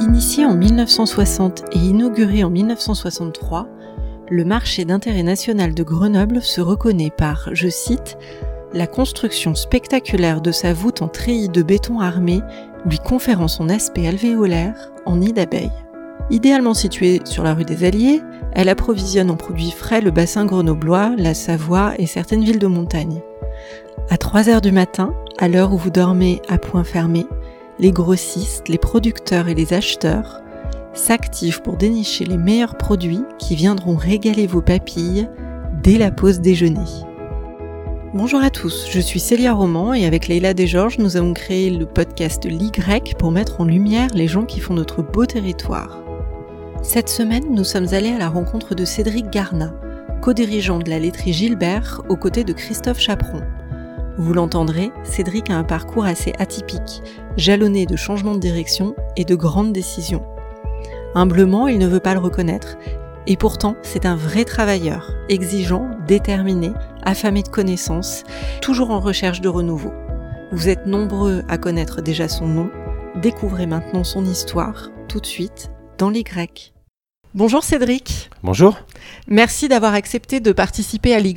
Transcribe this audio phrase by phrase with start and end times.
[0.00, 3.68] Initié en 1960 et inauguré en 1963,
[4.30, 8.16] le marché d'intérêt national de Grenoble se reconnaît par, je cite,
[8.72, 12.40] la construction spectaculaire de sa voûte en treillis de béton armé
[12.86, 15.70] lui conférant son aspect alvéolaire en nid d'abeilles.
[16.30, 18.22] Idéalement située sur la rue des Alliés,
[18.52, 23.20] elle approvisionne en produits frais le bassin grenoblois, la Savoie et certaines villes de montagne.
[24.08, 27.26] À 3 heures du matin, à l'heure où vous dormez à point fermé,
[27.80, 30.42] les grossistes, les producteurs et les acheteurs
[30.92, 35.28] s'activent pour dénicher les meilleurs produits qui viendront régaler vos papilles
[35.82, 36.84] dès la pause déjeuner.
[38.12, 41.86] Bonjour à tous, je suis Célia Roman et avec Leila Desgeorges, nous avons créé le
[41.86, 42.70] podcast L'Y
[43.18, 46.02] pour mettre en lumière les gens qui font notre beau territoire.
[46.82, 49.72] Cette semaine, nous sommes allés à la rencontre de Cédric Garna,
[50.20, 53.40] co-dirigeant de la laiterie Gilbert aux côtés de Christophe Chaperon.
[54.18, 57.02] Vous l'entendrez, Cédric a un parcours assez atypique,
[57.40, 60.22] jalonné de changements de direction et de grandes décisions.
[61.14, 62.76] Humblement, il ne veut pas le reconnaître,
[63.26, 66.70] et pourtant, c'est un vrai travailleur, exigeant, déterminé,
[67.02, 68.24] affamé de connaissances,
[68.62, 69.92] toujours en recherche de renouveau.
[70.52, 72.70] Vous êtes nombreux à connaître déjà son nom,
[73.16, 76.24] découvrez maintenant son histoire, tout de suite, dans l'Y.
[77.34, 78.30] Bonjour Cédric.
[78.42, 78.78] Bonjour.
[79.28, 81.34] Merci d'avoir accepté de participer à l'Y.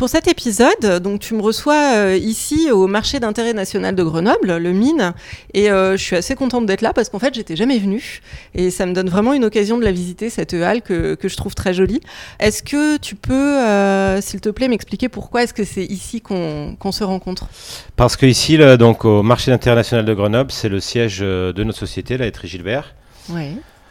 [0.00, 4.56] Pour cet épisode, donc tu me reçois euh, ici au marché d'intérêt national de Grenoble,
[4.56, 5.12] le Mine,
[5.52, 8.22] et euh, je suis assez contente d'être là parce qu'en fait j'étais jamais venue
[8.54, 11.36] et ça me donne vraiment une occasion de la visiter cette halle que, que je
[11.36, 12.00] trouve très jolie.
[12.38, 16.92] Est-ce que tu peux, euh, s'il te plaît, m'expliquer pourquoi est-ce que c'est ici qu'on
[16.92, 17.50] se rencontre?
[17.96, 21.78] Parce que ici, donc au marché d'intérêt national de Grenoble, c'est le siège de notre
[21.78, 22.94] société, la Gilbert.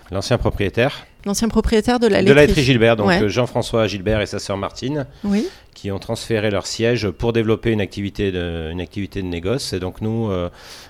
[0.09, 1.05] L'ancien propriétaire.
[1.25, 2.29] L'ancien propriétaire de la laiterie.
[2.29, 5.05] De la laiterie Gilbert, donc Jean-François Gilbert et sa sœur Martine.
[5.23, 5.47] Oui
[5.79, 9.71] qui ont transféré leur siège pour développer une activité de, une activité de négoce.
[9.71, 10.49] Et donc nous, euh,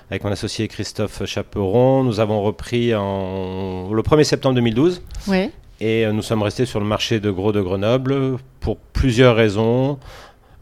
[0.09, 5.03] avec mon associé Christophe Chaperon, nous avons repris en, le 1er septembre 2012.
[5.27, 5.51] Oui.
[5.79, 9.99] Et euh, nous sommes restés sur le marché de gros de Grenoble pour plusieurs raisons.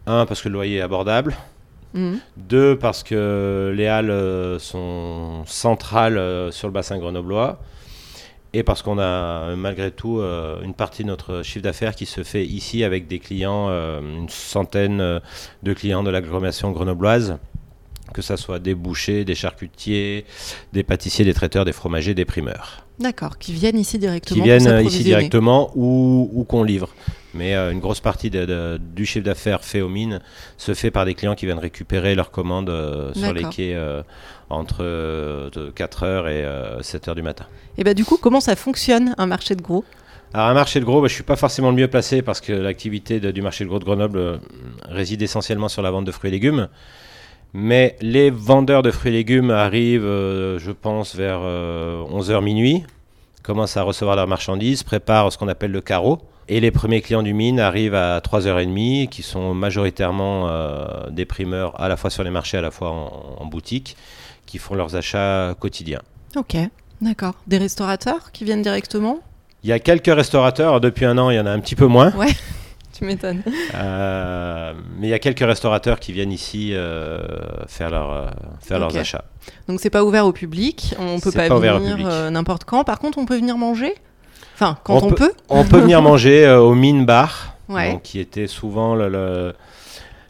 [0.07, 1.37] Un, parce que le loyer est abordable.
[1.93, 2.19] Mhm.
[2.35, 7.59] Deux, parce que les halles euh, sont centrales sur le bassin grenoblois
[8.53, 12.23] et parce qu'on a malgré tout euh, une partie de notre chiffre d'affaires qui se
[12.23, 15.19] fait ici avec des clients, euh, une centaine euh,
[15.63, 17.37] de clients de l'agglomération grenobloise,
[18.13, 20.25] que ce soit des bouchers, des charcutiers,
[20.73, 22.85] des pâtissiers, des traiteurs, des fromagers, des primeurs.
[22.99, 24.41] D'accord, qui viennent ici directement.
[24.41, 26.89] Qui viennent ici directement ou, ou qu'on livre.
[27.37, 30.19] Mais une grosse partie du chiffre d'affaires fait aux mines
[30.57, 32.73] se fait par des clients qui viennent récupérer leurs commandes
[33.13, 33.77] sur les quais
[34.49, 34.83] entre
[35.75, 37.45] 4h et 7h du matin.
[37.77, 39.85] Et bah du coup, comment ça fonctionne un marché de gros?
[40.33, 42.41] Alors un marché de gros, bah, je ne suis pas forcément le mieux placé parce
[42.41, 44.37] que l'activité du marché de gros de Grenoble euh,
[44.89, 46.67] réside essentiellement sur la vente de fruits et légumes.
[47.53, 52.83] Mais les vendeurs de fruits et légumes arrivent, euh, je pense, vers 11h euh, minuit,
[53.41, 56.19] commencent à recevoir leurs marchandises, préparent ce qu'on appelle le carreau.
[56.49, 60.49] Et les premiers clients du mine arrivent à 3h30, qui sont majoritairement
[61.09, 63.97] des primeurs à la fois sur les marchés, à la fois en boutique,
[64.45, 66.01] qui font leurs achats quotidiens.
[66.35, 66.55] Ok.
[67.01, 67.35] D'accord.
[67.47, 69.19] Des restaurateurs qui viennent directement?
[69.63, 70.79] Il y a quelques restaurateurs.
[70.79, 72.11] Depuis un an, il y en a un petit peu moins.
[72.15, 72.27] Ouais.
[72.97, 73.43] Tu m'étonnes.
[73.75, 77.21] Euh, mais il y a quelques restaurateurs qui viennent ici euh,
[77.67, 78.25] faire, leur, euh,
[78.59, 79.25] faire leurs achats.
[79.67, 82.83] Donc c'est pas ouvert au public, on peut pas, venir n'importe quand.
[82.83, 83.93] Par contre, on peut venir manger?
[84.59, 87.55] Enfin, quand on, peut, On peut venir manger au Mine Bar,
[88.03, 89.53] qui était souvent le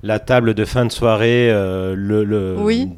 [0.04, 2.26] la table de fin de soirée, euh, le,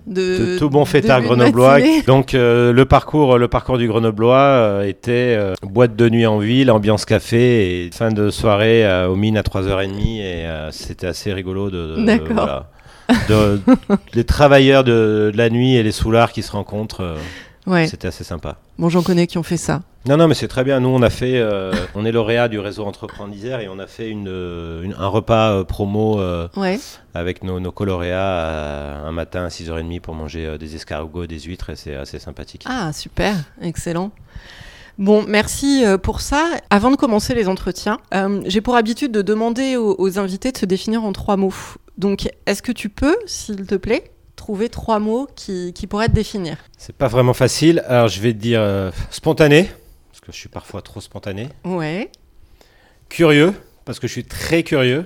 [0.07, 1.77] de, tout bon fêtard grenoblois.
[2.07, 6.71] Donc euh, le parcours, le parcours du grenoblois euh, était boîte de nuit en ville,
[6.71, 11.95] ambiance café et fin de soirée aux mines à 3h30 et c'était assez rigolo de,
[13.27, 13.59] de,
[14.13, 17.15] les travailleurs de, la nuit et les soulards qui se rencontrent.
[17.87, 18.57] C'était assez sympa.
[18.77, 19.81] Bon, j'en connais qui ont fait ça.
[20.07, 20.79] Non, non, mais c'est très bien.
[20.79, 24.09] Nous, on a fait, euh, on est lauréat du réseau Entreprendre et on a fait
[24.09, 26.47] une, un repas euh, promo euh,
[27.13, 31.75] avec nos, nos coloréats un matin à 6h30 pour manger des escargots, des huîtres et
[31.75, 32.63] c'est assez sympathique.
[32.65, 34.11] Ah, super, excellent.
[34.97, 36.45] Bon, merci pour ça.
[36.69, 37.99] Avant de commencer les entretiens,
[38.45, 41.53] j'ai pour habitude de demander aux invités de se définir en trois mots.
[41.97, 46.57] Donc, est-ce que tu peux, s'il te plaît, trouver trois mots qui, pourraient te définir
[46.77, 47.83] C'est pas vraiment facile.
[47.87, 49.69] Alors je vais te dire euh, spontané,
[50.09, 51.49] parce que je suis parfois trop spontané.
[51.65, 52.09] Ouais.
[53.09, 53.53] Curieux,
[53.83, 55.05] parce que je suis très curieux.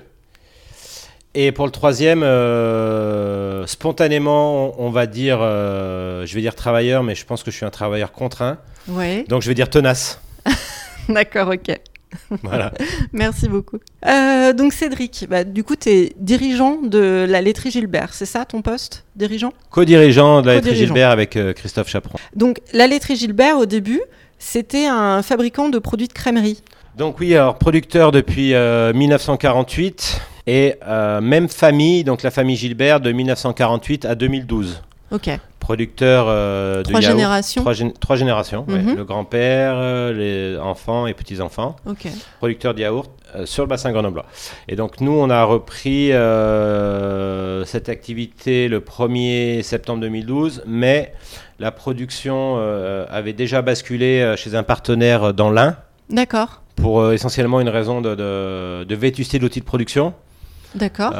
[1.34, 7.16] Et pour le troisième, euh, spontanément, on, va dire, euh, je vais dire travailleur, mais
[7.16, 8.60] je pense que je suis un travailleur contraint.
[8.88, 9.26] Ouais.
[9.30, 10.22] Donc je vais dire tenace.
[11.10, 11.76] D'accord, ok.
[12.44, 12.71] Voilà.
[13.12, 13.77] Merci beaucoup.
[14.06, 18.45] Euh, donc Cédric, bah, du coup, tu es dirigeant de la laiterie Gilbert, c'est ça
[18.45, 19.54] ton poste Dirigeant?
[19.69, 20.75] Co-dirigeant de la laiterie.
[20.75, 22.18] Gilbert avec euh, Christophe Chaperon.
[22.36, 24.01] Donc la laiterie Gilbert, au début,
[24.39, 26.63] c'était un fabricant de produits de crèmerie.
[26.98, 33.00] Donc oui, alors producteur depuis euh, 1948 et euh, même famille, donc la famille Gilbert
[33.00, 34.81] de 1948 à 2012.
[35.13, 35.30] Ok.
[35.60, 37.12] Producteur euh, de Trois yaourt.
[37.15, 37.62] générations.
[37.62, 38.80] Trois, gén- trois générations, ouais.
[38.80, 38.98] Mhm.
[38.98, 41.77] le grand-père, euh, les enfants et petits-enfants.
[41.86, 42.07] Ok.
[42.39, 44.25] producteur de yaourt euh, sur le bassin grenoblois.
[44.68, 51.13] Et donc nous, on a repris euh, cette activité le 1er septembre 2012, mais
[51.60, 52.57] la production
[53.10, 55.77] avait déjà basculé chez un partenaire dans l'Ain
[56.10, 56.62] D'accord.
[56.75, 60.13] pour essentiellement une raison de, de, de vétusté de l'outil de production.
[60.75, 61.13] D'accord.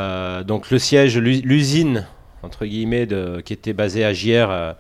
[0.46, 2.08] Donc le siège, l'u- l'usine,
[2.44, 4.74] entre guillemets, de, qui était basée à Giers, euh,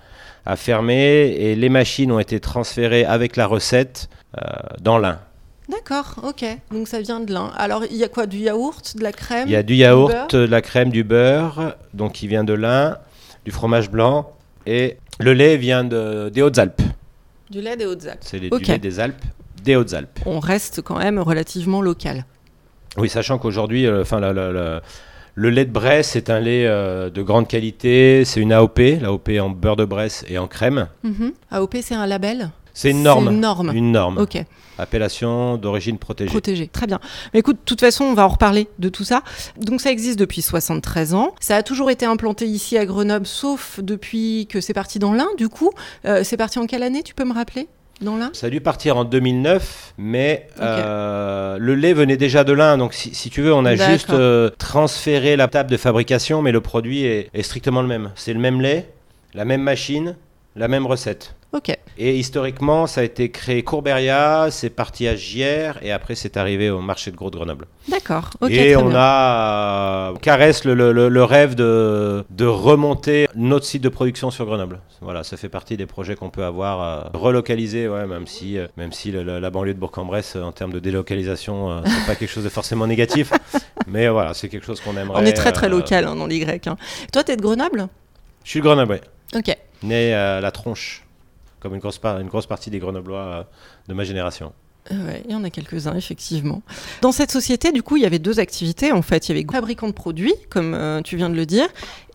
[0.45, 0.95] a fermé
[1.39, 4.41] et les machines ont été transférées avec la recette euh,
[4.81, 5.19] dans l'Ain.
[5.69, 6.15] D'accord.
[6.23, 6.45] Ok.
[6.71, 7.49] Donc ça vient de là.
[7.55, 10.35] Alors il y a quoi Du yaourt, de la crème Il y a du yaourt,
[10.35, 12.97] de la crème, du beurre, donc qui vient de l'Ain,
[13.45, 14.33] du fromage blanc,
[14.65, 16.81] et le lait vient de, des Hautes-Alpes.
[17.49, 18.19] Du lait des Hautes-Alpes.
[18.21, 18.63] C'est les- Ok.
[18.63, 19.23] du lait des Alpes,
[19.63, 20.19] des Hautes-Alpes.
[20.25, 22.25] On reste quand même relativement local.
[22.97, 24.81] Oui, sachant qu'aujourd'hui, euh, enfin, la-
[25.35, 29.29] le lait de Bresse c'est un lait euh, de grande qualité, c'est une AOP, l'AOP
[29.39, 30.87] en beurre de Bresse et en crème.
[31.03, 31.33] Mhm.
[31.51, 32.51] AOP, c'est un label?
[32.73, 33.25] C'est une norme.
[33.27, 33.71] C'est une norme.
[33.73, 34.17] Une norme.
[34.17, 34.43] Ok.
[34.79, 36.31] Appellation d'origine protégée.
[36.31, 36.67] Protégé.
[36.67, 36.99] Très bien.
[37.33, 39.21] Mais écoute, de toute façon, on va en reparler de tout ça.
[39.57, 41.35] Donc, ça existe depuis 73 ans.
[41.39, 45.27] Ça a toujours été implanté ici à Grenoble, sauf depuis que c'est parti dans l'Ain,
[45.37, 45.69] du coup.
[46.05, 47.67] Euh, c'est parti en quelle année, tu peux me rappeler?
[48.03, 50.61] Dans l'Ain Ça a dû partir en 2009, mais Ok.
[50.61, 52.79] euh, le lait venait déjà de l'Inde.
[52.79, 56.51] Donc, si, si tu veux, on a juste euh, transféré la table de fabrication, mais
[56.51, 58.11] le produit est, est strictement le même.
[58.15, 58.89] C'est le même lait,
[59.33, 60.15] la même machine,
[60.55, 61.35] la même recette.
[61.53, 61.77] Ok.
[61.99, 66.71] Et historiquement, ça a été créé Courberia, c'est parti à Giers, et après, c'est arrivé
[66.71, 67.67] au marché de gros de Grenoble.
[67.87, 68.31] D'accord.
[68.41, 68.49] Ok.
[68.49, 68.97] et on bien.
[68.97, 74.31] a euh, caresse le, le- le- le rêve de, de remonter notre site de production
[74.31, 74.79] sur Grenoble.
[75.01, 78.65] Voilà, ça fait partie des projets qu'on peut avoir euh, relocalisés, ouais, même si, euh,
[78.75, 82.15] même si le- la banlieue de Bourg-en-Bresse, euh, en termes de délocalisation, euh, c'est pas
[82.15, 83.31] quelque chose de forcément négatif.
[83.87, 85.21] Mais voilà, c'est quelque chose qu'on aimerait.
[85.21, 86.43] On est très très local hein, dans l'Y.
[86.65, 86.77] hein.
[87.11, 87.87] Toi, t'es de Grenoble?
[88.43, 89.01] Je suis de Grenoble, ouais.
[89.35, 89.55] Ok.
[89.83, 91.02] né à la tronche,
[91.63, 93.43] comme une grosse, par- une grosse partie des Grenoblois euh,
[93.87, 94.53] de ma génération.
[94.91, 96.61] Euh, ouais, il y en a quelques-uns, effectivement.
[97.01, 98.91] Dans cette société, du coup, il y avait deux activités.
[98.91, 101.67] En fait, il y avait fabricant de produits, comme euh, tu viens de le dire,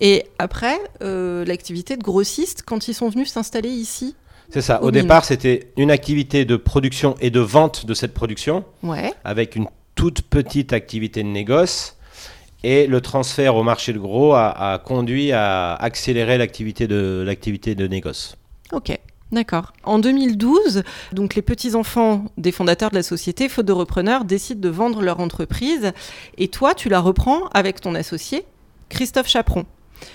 [0.03, 4.15] et après, euh, l'activité de grossiste quand ils sont venus s'installer ici.
[4.51, 4.83] C'est ça.
[4.83, 8.65] Au départ, c'était une activité de production et de vente de cette production.
[8.83, 9.13] Ouais.
[9.25, 11.97] avec une toute petite activité de négoce.
[12.65, 17.75] Et le transfert au marché de gros a, a conduit à accélérer l'activité de, l'activité
[17.75, 18.37] de négoce.
[18.73, 18.99] Ok.
[19.31, 19.75] D'accord.
[19.85, 20.83] En 2012,
[21.13, 25.21] donc les petits-enfants des fondateurs de la société, faute de repreneurs, décident de vendre leur
[25.21, 25.93] entreprise.
[26.39, 28.47] Et toi, tu la reprends avec ton associé,
[28.89, 29.67] Christophe Chaperon.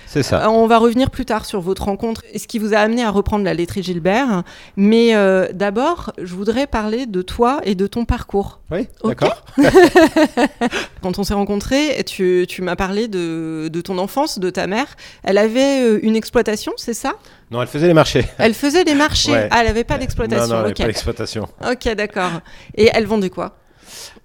[0.07, 0.43] C'est ça.
[0.45, 3.03] Euh, On va revenir plus tard sur votre rencontre et ce qui vous a amené
[3.03, 4.43] à reprendre la laiterie Gilbert.
[4.77, 8.59] Mais euh, d'abord, je voudrais parler de toi et de ton parcours.
[8.69, 9.43] Oui, d'accord.
[11.01, 14.95] Quand on s'est rencontrés, tu, tu m'as parlé de, de ton enfance, de ta mère.
[15.23, 17.13] Elle avait euh, une exploitation, c'est ça?
[17.51, 18.25] Non, elle faisait les marchés.
[18.37, 19.31] Elle faisait des marchés.
[19.31, 19.47] Ouais.
[19.51, 20.47] Ah, elle n'avait pas Non, d'exploitation.
[20.47, 21.47] non, elle avait ok, pas d'exploitation.
[21.69, 22.31] Ok, d'accord.
[22.75, 23.57] Et elle vendait quoi?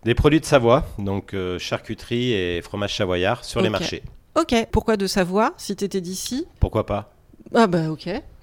[0.05, 4.03] Des produits de Savoie, donc euh, charcuterie et fromage savoyard sur les marchés.
[4.39, 4.55] Ok.
[4.71, 6.47] Pourquoi de Savoie si t'étais d'ici?
[6.61, 7.11] Pourquoi pas?
[7.55, 8.09] Ah bah ok.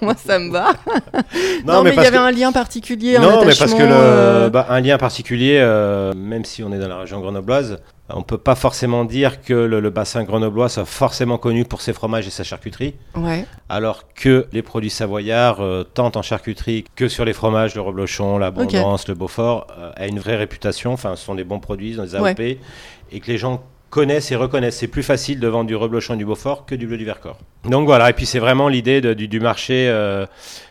[0.00, 0.72] Moi ça me va.
[1.66, 3.16] Non, Non, mais il y avait que- un lien particulier.
[3.16, 6.72] un Non, mais parce que le, euh, bah, un lien particulier, euh, même si on
[6.72, 10.70] est dans la région grenobloise, on peut pas forcément dire que le, le bassin grenoblois
[10.70, 12.94] soit forcément connu pour ses fromages et sa charcuterie.
[13.14, 13.44] Ouais.
[13.68, 18.38] alors que les produits savoyards, euh, tant en charcuterie que sur les fromages, le reblochon,
[18.38, 20.92] l'abondance, le beaufort, euh, a une vraie réputation.
[20.94, 24.36] Enfin, ce sont des bons produits, dans des AOP, et que les gens connaissent et
[24.36, 24.78] reconnaissent.
[24.78, 27.38] C'est plus facile de vendre du reblochon du beaufort que du bleu du Vercors.
[27.64, 30.26] Donc voilà, et puis c'est vraiment l'idée du, du marché, euh,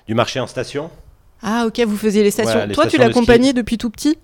[0.07, 0.89] du marché en station.
[1.41, 2.51] Ah ok, vous faisiez les stations.
[2.51, 4.17] Voilà, les Toi tu de l'accompagnais depuis tout petit?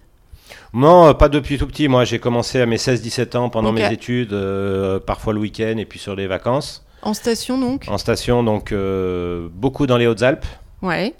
[0.73, 1.87] Non, euh, pas depuis tout petit.
[1.87, 5.85] Moi, j'ai commencé à mes 16-17 ans pendant mes études, euh, parfois le week-end et
[5.85, 6.85] puis sur les vacances.
[7.01, 7.85] En station donc?
[7.87, 10.45] En station, donc euh, beaucoup dans les Hautes-Alpes.
[10.81, 11.13] Ouais.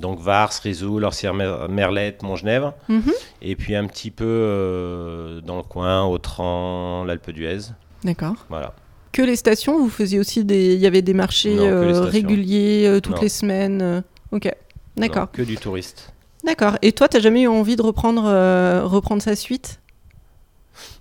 [0.00, 2.74] Donc Vars, Risoul, Orsières-Merlette, Montgenèvre.
[2.88, 3.12] Mhm.
[3.42, 7.70] Et puis un petit peu euh, dans le coin, Autran, l'Alpe d'Huez.
[8.04, 8.34] D'accord.
[8.48, 8.74] Voilà.
[9.12, 10.74] Que les stations, vous faisiez aussi des.
[10.74, 13.22] Il y avait des marchés Non, euh, réguliers euh, toutes Non.
[13.22, 14.02] les semaines.
[14.32, 14.50] Ok.
[14.96, 15.30] D'accord.
[15.30, 16.12] Que du touriste.
[16.44, 16.76] D'accord.
[16.82, 18.22] Et toi, t'as jamais eu envie de reprendre,
[18.84, 19.80] reprendre sa suite?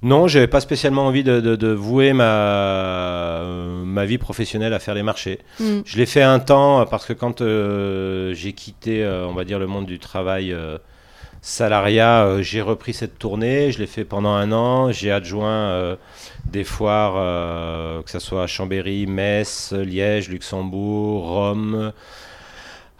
[0.01, 4.79] Non, j'avais pas spécialement envie de, de- de vouer ma, euh, ma vie professionnelle à
[4.79, 5.39] faire les marchés.
[5.59, 5.81] Hmm.
[5.85, 9.43] Je l'ai fait un temps euh, parce que quand euh, j'ai quitté, euh, on va
[9.45, 10.55] dire, le monde du travail
[11.41, 15.95] salariat, j'ai repris cette tournée, je l'ai fait pendant un an, j'ai adjoint
[16.45, 21.91] des foires, que ce soit à Chambéry, Metz, Liège, Luxembourg, Rome,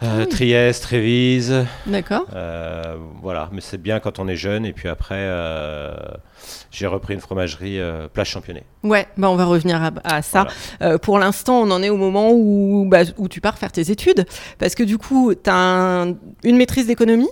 [0.02, 1.64] euh, ah Trieste, Trévise.
[1.86, 2.26] D'accord.
[2.34, 4.66] Euh, voilà, mais c'est bien quand on est jeune.
[4.66, 5.94] Et puis après, euh,
[6.70, 7.80] j'ai repris une fromagerie
[8.12, 8.64] Place Championnet.
[8.82, 10.46] Ouais, bah on va revenir à, ça.
[11.02, 14.26] pour l'instant, on en est au moment où, bah, où tu pars faire tes études.
[14.58, 16.06] Parce que du coup, tu as
[16.44, 17.30] une maîtrise d'économie,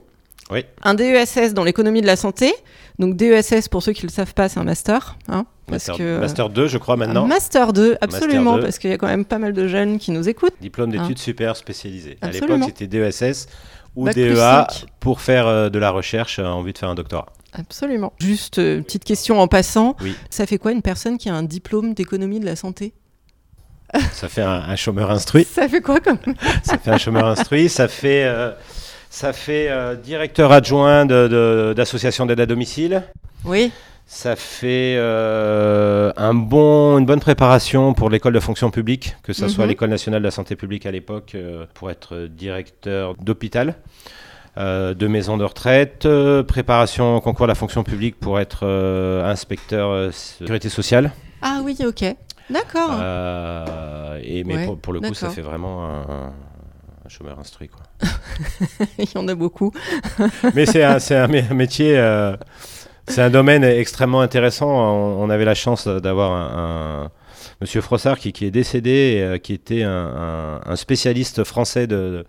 [0.50, 0.64] oui.
[0.82, 2.52] un DESS dans l'économie de la santé.
[2.98, 5.16] Donc DESS, pour ceux qui ne le savent pas, c'est un master.
[5.28, 7.26] Hein, master, que, master 2, je crois, maintenant.
[7.26, 10.28] Master 2, absolument, parce qu'il y a quand même pas mal de jeunes qui nous
[10.28, 10.54] écoutent.
[10.60, 11.22] Diplôme d'études hein.
[11.22, 12.18] super spécialisées.
[12.20, 13.48] À l'époque, c'était DESS
[13.96, 14.66] ou DEA
[15.00, 17.26] pour faire euh, de la recherche euh, en vue de faire un doctorat.
[17.52, 18.12] Absolument.
[18.18, 19.96] Juste euh, petite question en passant.
[20.00, 20.16] Oui.
[20.30, 22.94] Ça fait quoi une personne qui a un diplôme d'économie de la santé?
[24.12, 25.44] Ça fait un, chômeur instruit.
[25.44, 26.18] ça fait quoi comme?
[26.64, 27.68] Ça fait un chômeur instruit.
[27.68, 28.28] Ça fait
[29.14, 33.04] ça fait euh, directeur adjoint d'association d'aide à domicile.
[33.44, 33.71] Oui.
[34.06, 39.47] Ça fait euh, un bon, une bonne préparation pour l'école de fonction publique, que ce
[39.47, 39.71] soit mhm.
[39.71, 43.76] l'école nationale de la santé publique à l'époque, euh, pour être directeur d'hôpital,
[44.56, 46.09] de maison de retraite,
[46.49, 48.66] préparation au concours de la fonction publique pour être
[49.25, 51.12] inspecteur sécurité sociale.
[51.40, 52.04] Ah oui, ok.
[52.50, 53.00] D'accord.
[54.23, 56.33] et mais pour, le coup, ça fait vraiment un, un
[57.08, 57.68] chômeur instruit.
[57.68, 57.82] Quoi.
[58.99, 59.73] Il y en a beaucoup.
[60.54, 62.37] Mais c'est un, un, métier, euh,
[63.06, 64.68] c'est un domaine extrêmement intéressant.
[64.68, 67.11] On, avait la chance d'avoir un,
[67.61, 72.25] Monsieur Frossard qui, qui, est décédé, euh, qui était un, spécialiste français de,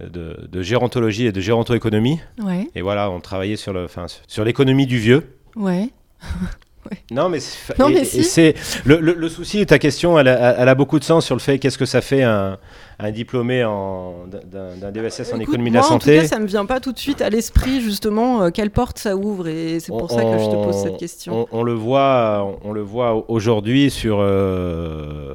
[0.00, 2.20] de, de, gérontologie et de gérontoéconomie.
[2.42, 2.68] Ouais.
[2.74, 3.86] Et voilà, on travaillait sur, le,
[4.26, 5.36] sur l'économie du vieux.
[5.56, 5.90] Ouais.
[7.10, 11.24] Non, mais c'est le, le, souci, ta question, elle a, elle a, beaucoup de sens
[11.24, 12.58] sur le fait qu'est-ce que ça fait un,
[12.98, 16.18] un diplômé d'un DESS en économie de la santé.
[16.18, 18.70] En tout cas, ça me vient pas tout de suite à l'esprit justement euh, quelle
[18.70, 21.48] porte ça ouvre et c'est pour ça que je te pose cette question.
[21.52, 25.34] On, le voit, on, le voit aujourd'hui sur euh,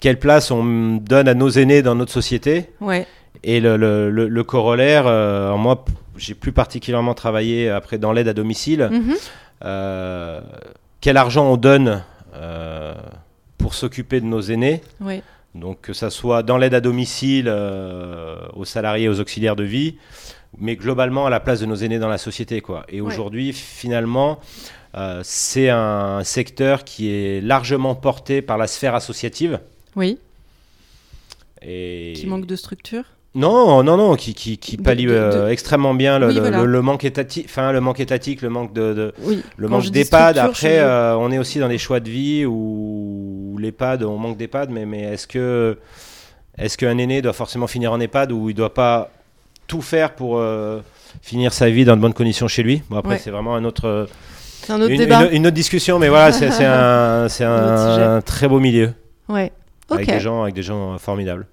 [0.00, 2.66] quelle place on donne à nos aînés dans notre société.
[2.80, 3.06] Ouais.
[3.44, 3.76] Et le,
[4.10, 5.84] le, corollaire, euh, moi,
[6.16, 8.88] j'ai plus particulièrement travaillé après dans l'aide à domicile.
[8.90, 9.30] Mm-hmm.
[9.60, 12.02] Quel argent on donne
[12.34, 12.94] euh,
[13.56, 14.82] pour s'occuper de nos aînés?
[15.54, 19.96] Donc que ça soit dans l'aide à domicile, euh, aux salariés, aux auxiliaires de vie,
[20.58, 22.60] mais globalement à la place de nos aînés dans la société.
[22.60, 22.84] Quoi.
[22.88, 24.38] Et aujourd'hui, finalement,
[25.22, 29.60] c'est un secteur qui est largement porté par la sphère associative.
[29.96, 30.18] Oui.
[31.62, 32.12] Et...
[32.16, 33.04] Qui manque de structure
[33.38, 37.70] non, non, non, qui, qui, qui pallie euh, extrêmement bien le, le, manque étatique, enfin
[37.70, 39.12] le manque étatique, le manque de,
[39.56, 40.38] le manque d'EHPAD.
[40.38, 44.70] Après, euh, on est aussi dans des choix de vie où, l'EHPAD, on manque d'EHPAD,
[44.70, 45.78] mais, mais est-ce que
[46.58, 49.08] est-ce qu'un aîné doit forcément finir en EHPAD ou il doit pas
[49.68, 50.80] tout faire pour euh,
[51.22, 52.82] finir sa vie dans de bonnes conditions chez lui?
[52.90, 54.08] Bon après, c'est vraiment un autre,
[54.68, 55.28] un autre une, débat.
[55.30, 58.94] Une, autre discussion, mais voilà, c'est un, c'est un, très beau milieu.
[59.28, 59.52] Ouais.
[59.90, 61.46] Avec des gens, avec des gens formidables.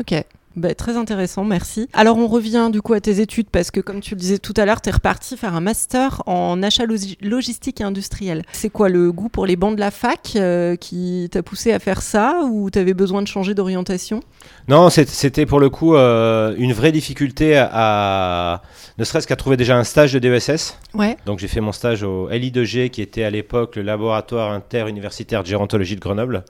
[0.00, 0.24] Ok.
[0.58, 1.88] Bah, très intéressant, merci.
[1.92, 4.54] Alors on revient du coup à tes études parce que comme tu le disais tout
[4.56, 6.82] à l'heure, tu es reparti faire un master en achat
[7.20, 8.42] logistique et industriel.
[8.50, 11.78] C'est quoi le goût pour les bancs de la fac euh, qui t'a poussé à
[11.78, 14.20] faire ça ou tu avais besoin de changer d'orientation?
[14.66, 18.62] Non, c'était pour le coup euh, une vraie difficulté à,
[18.98, 20.76] ne serait-ce qu'à trouver déjà un stage de DESS.
[20.94, 21.16] Ouais.
[21.24, 25.48] Donc j'ai fait mon stage au LI2G qui était à l'époque le laboratoire interuniversitaire de
[25.48, 26.44] gérontologie de Grenoble.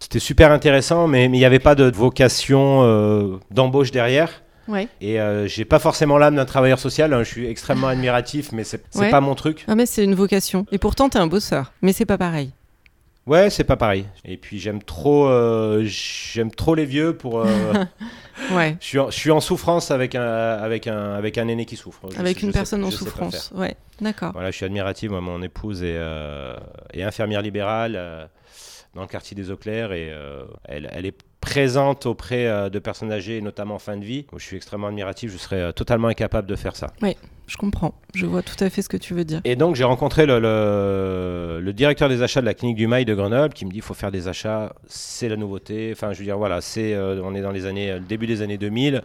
[0.00, 4.42] C'était super intéressant, mais il n'y avait pas de vocation euh, d'embauche derrière.
[4.66, 4.88] Ouais.
[5.00, 7.12] Et euh, j'ai pas forcément l'âme d'un travailleur social.
[7.12, 7.22] Hein.
[7.22, 9.64] je suis extrêmement admiratif, mais c'est n'est pas mon truc.
[9.68, 10.64] Ah mais c'est une vocation.
[10.72, 11.72] Et pourtant, tu es un bosseur.
[11.82, 12.50] Mais c'est pas pareil.
[13.26, 14.06] Ouais, c'est pas pareil.
[14.24, 17.34] Et puis j'aime trop, euh, j'aime trop les vieux pour.
[18.52, 18.76] ouais.
[18.80, 21.76] Je suis, en, je suis, en, souffrance avec un, avec un, avec un aîné qui
[21.76, 22.00] souffre.
[22.18, 23.52] avec une personne en souffrance.
[23.54, 23.76] Ouais.
[24.00, 24.32] D'accord.
[24.32, 25.10] Voilà, je suis admiratif.
[25.10, 26.00] Moi, mon épouse est,
[26.94, 28.30] est infirmière libérale
[28.94, 32.78] dans le quartier des Eaux Claires et euh, elle, elle, est présente auprès euh, de
[32.80, 34.26] personnes âgées, notamment en fin de vie.
[34.36, 36.88] je suis extrêmement admiratif, je serais euh, totalement incapable de faire ça.
[37.00, 37.16] Oui,
[37.46, 37.94] je comprends.
[38.14, 39.40] Je vois tout à fait ce que tu veux dire.
[39.44, 43.14] Et donc j'ai rencontré le, le, directeur des achats de la clinique du Mail de
[43.14, 45.90] Grenoble qui me dit il faut faire des achats, c'est la nouveauté.
[45.92, 48.58] Enfin, je veux dire, voilà, c'est, on est dans les années, le début des années
[48.58, 49.02] 2000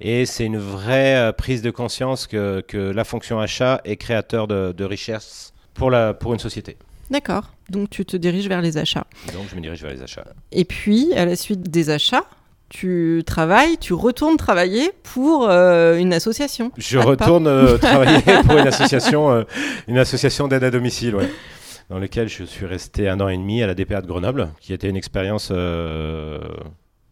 [0.00, 4.72] et c'est une vraie prise de conscience que, que, la fonction achat est créateur de,
[4.72, 6.76] de richesse pour, la, pour une société.
[7.10, 7.50] D'accord.
[7.70, 9.06] Donc tu te diriges vers les achats.
[9.32, 10.24] Donc je me dirige vers les achats.
[10.52, 12.24] Et puis, à la suite des achats,
[12.68, 16.72] tu travailles, tu retournes travailler pour euh, une association.
[16.76, 19.44] Je retourne euh, travailler pour une association, euh,
[19.86, 21.30] une association d'aide à domicile, ouais,
[21.88, 24.72] dans laquelle je suis resté un an et demi à la DPA de Grenoble, qui
[24.72, 25.52] était une expérience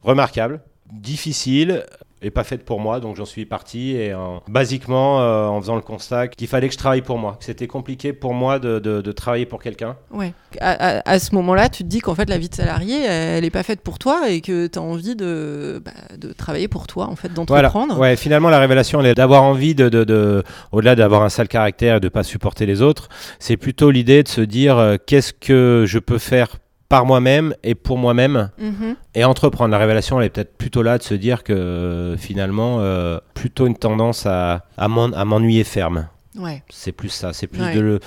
[0.03, 0.61] remarquable,
[0.93, 1.85] difficile,
[2.27, 5.77] est pas faite pour moi, donc j'en suis parti et en, basiquement euh, en faisant
[5.77, 8.79] le constat qu'il fallait que je travaille pour moi, que c'était compliqué pour moi de,
[8.79, 9.97] de- de travailler pour quelqu'un.
[10.13, 10.33] Ouais.
[10.61, 13.43] À, à- à ce moment-là, tu te dis qu'en fait, la vie de salarié, elle
[13.45, 16.87] n'est pas faite pour toi et que tu as envie de, bah, de travailler pour
[16.87, 17.69] toi, en fait, Voilà.
[17.69, 17.99] d'entreprendre.
[17.99, 21.49] Ouais, finalement, la révélation, elle est d'avoir envie de, de, de- au-delà d'avoir un sale
[21.49, 25.33] caractère et de pas supporter les autres, c'est plutôt l'idée de se dire euh, qu'est-ce
[25.33, 26.57] que je peux faire
[26.93, 28.97] par moi-même et pour moi-même Mhm.
[29.15, 29.71] et entreprendre.
[29.71, 33.67] La révélation, elle est peut-être plutôt là de se dire que euh, finalement, euh, plutôt
[33.67, 36.09] une tendance à, à m'en- à m'ennuyer ferme.
[36.39, 36.63] Ouais.
[36.69, 37.33] C'est plus ça.
[37.33, 37.75] C'est plus Ouais.
[37.75, 38.01] de le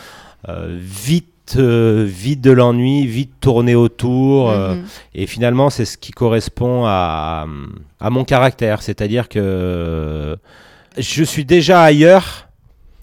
[0.49, 4.51] euh, vite, euh, vite de l'ennui, vite tourner autour.
[4.51, 4.83] euh, Mhm.
[5.15, 7.47] et finalement, c'est ce qui correspond à,
[7.99, 8.83] à mon caractère.
[8.83, 10.37] C'est-à-dire que
[10.95, 12.49] je suis déjà ailleurs.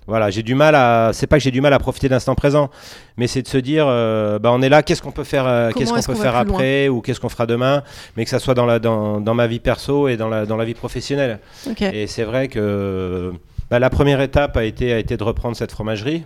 [0.06, 1.10] Voilà, j'ai du mal à.
[1.12, 2.70] C'est pas que j'ai du mal à profiter de l'instant présent,
[3.16, 5.70] mais c'est de se dire, euh, bah on est là, qu'est-ce qu'on peut faire, euh,
[5.70, 7.82] qu'est-ce qu'on peut faire loin après, ou qu'est-ce qu'on fera demain,
[8.16, 10.56] mais que ça soit dans la dans, dans ma vie perso et dans la dans
[10.56, 11.38] la vie professionnelle.
[11.68, 11.82] Ok.
[11.82, 13.32] Et c'est vrai que
[13.70, 16.24] bah, la première étape a été a été de reprendre cette fromagerie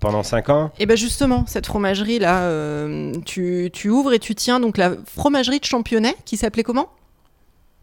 [0.00, 0.70] pendant 5 ans.
[0.78, 4.92] Et ben justement, cette fromagerie là, euh, tu, tu ouvres et tu tiens donc la
[5.06, 6.88] fromagerie de Championnet qui s'appelait comment?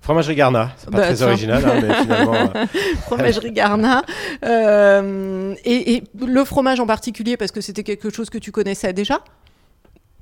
[0.02, 1.28] Fromagerie Garna, c'est pas Bah, très tiens.
[1.28, 2.34] original, hein, mais finalement.
[2.56, 2.66] euh,
[3.04, 4.02] Fromagerie Garna.
[4.44, 8.94] Euh, et, et le fromage en particulier parce que c'était quelque chose que tu connaissais
[8.94, 9.20] déjà?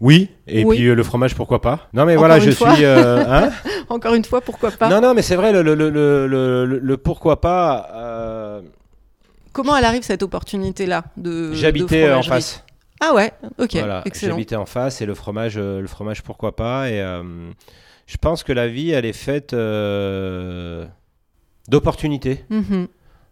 [0.01, 0.77] Oui, et Oui.
[0.77, 1.87] puis euh, le fromage, pourquoi pas?
[1.93, 2.75] Non, mais Encore voilà, je fois.
[2.75, 2.85] suis.
[2.85, 3.51] hein?
[3.89, 4.89] Encore une fois, pourquoi pas?
[4.89, 8.61] Non, non, mais c'est vrai, le, le, le, le, pourquoi pas.
[9.53, 12.63] Comment elle arrive cette opportunité là de J'habitais en face.
[13.01, 14.33] Ah ouais, ok, voilà, excellent.
[14.35, 16.89] j'habitais en face et le fromage, le fromage, pourquoi pas.
[16.89, 17.01] Et
[18.09, 20.83] je pense que la vie, elle est faite euh,
[21.67, 22.43] d'opportunités.
[22.49, 22.87] Mhm.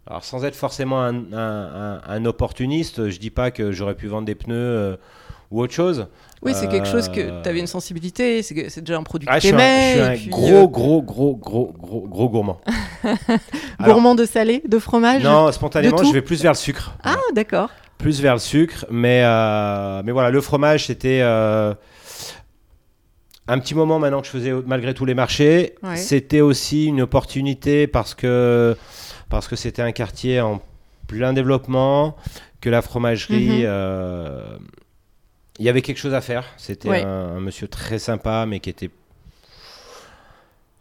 [0.06, 4.06] Alors, sans être forcément un, un- un- un opportuniste, je dis pas que j'aurais pu
[4.08, 4.96] vendre des pneus euh,
[5.50, 6.06] ou autre chose.
[6.44, 9.28] Oui, c'est quelque chose que Euh, tu avais une sensibilité, c'est que- déjà un produit
[9.28, 12.08] que Ah, je suis un, t'aimais, je suis un gros, euh, gros, gros, gros, gros,
[12.08, 12.62] gros gourmand.
[13.80, 15.24] Alors, gourmand de salé, de fromage.
[15.24, 16.94] Non, spontanément, je vais plus vers le sucre.
[17.04, 17.70] Ah d'accord.
[17.98, 19.24] Plus vers le sucre, mais,
[20.04, 21.22] mais voilà, le fromage, c'était
[23.48, 25.76] un petit moment maintenant que je faisais malgré tous les marchés.
[25.84, 25.96] Ouais.
[25.98, 28.76] C'était aussi une opportunité parce que
[29.30, 30.62] parce que c'était un quartier en
[31.08, 32.16] plein développement,
[32.62, 33.64] que la fromagerie, Mhm.
[33.66, 34.58] euh,
[35.60, 36.46] il y avait quelque chose à faire.
[36.58, 37.04] C'était Ouais.
[37.04, 38.90] un, un monsieur très sympa, mais qui était...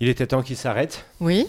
[0.00, 1.06] Il était temps qu'il s'arrête.
[1.20, 1.46] Oui.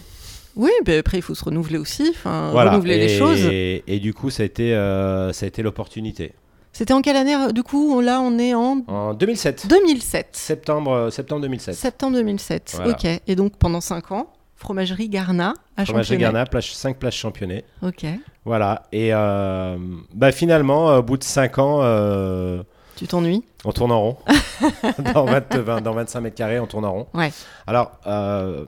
[0.56, 2.70] Oui, ben après il faut se renouveler aussi, Voilà.
[2.70, 3.40] renouveler les Et- choses.
[3.46, 6.32] Et, du coup, ça a été, euh, ça a été l'opportunité.
[6.78, 9.66] C'était en quelle année euh, du coup Là on est en En 2007.
[9.66, 10.28] 2007.
[10.30, 11.74] Septembre, euh, septembre 2007.
[11.74, 12.74] Septembre 2007.
[12.76, 12.92] Voilà.
[12.92, 13.04] Ok.
[13.26, 16.18] Et donc pendant 5 ans, fromagerie Garna à Fromagerie.
[16.18, 17.64] Garna, plage, 5 places championnées.
[17.82, 18.06] Ok.
[18.44, 18.84] Voilà.
[18.92, 19.76] Et euh,
[20.14, 22.62] bah, finalement, au bout de 5 ans, euh,
[22.94, 23.42] Tu t'ennuies?
[23.64, 24.16] on tourne en rond.
[25.14, 27.06] dans, 20 20 dans 25 mètres carrés, on tourne en rond.
[27.12, 27.32] Ouais.
[27.66, 28.66] Alors, euh,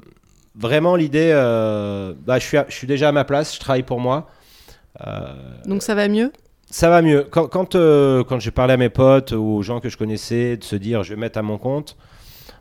[0.57, 1.31] vraiment, l'idée,
[2.27, 4.29] bah, je, suis je suis déjà à ma place, je travaille pour moi.
[5.65, 6.33] Donc ça va mieux?
[6.71, 7.27] Ça va mieux.
[7.31, 10.57] Quand, quand, euh, quand j'ai parlé à mes potes ou aux gens que je connaissais,
[10.57, 11.97] de se dire je vais mettre à mon compte,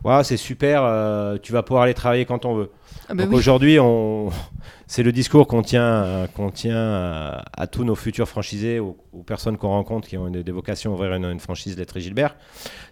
[0.03, 2.71] voilà, c'est super, euh, tu vas pouvoir aller travailler quand on veut.
[3.09, 3.37] ah bah Donc oui.
[3.37, 4.29] aujourd'hui, on...
[4.87, 9.23] c'est le discours qu'on tient, euh, qu'on tient à, tous nos futurs franchisés, aux, aux
[9.23, 12.35] personnes qu'on rencontre qui ont une, des vocations à ouvrir une, une franchise Lettré Gilbert.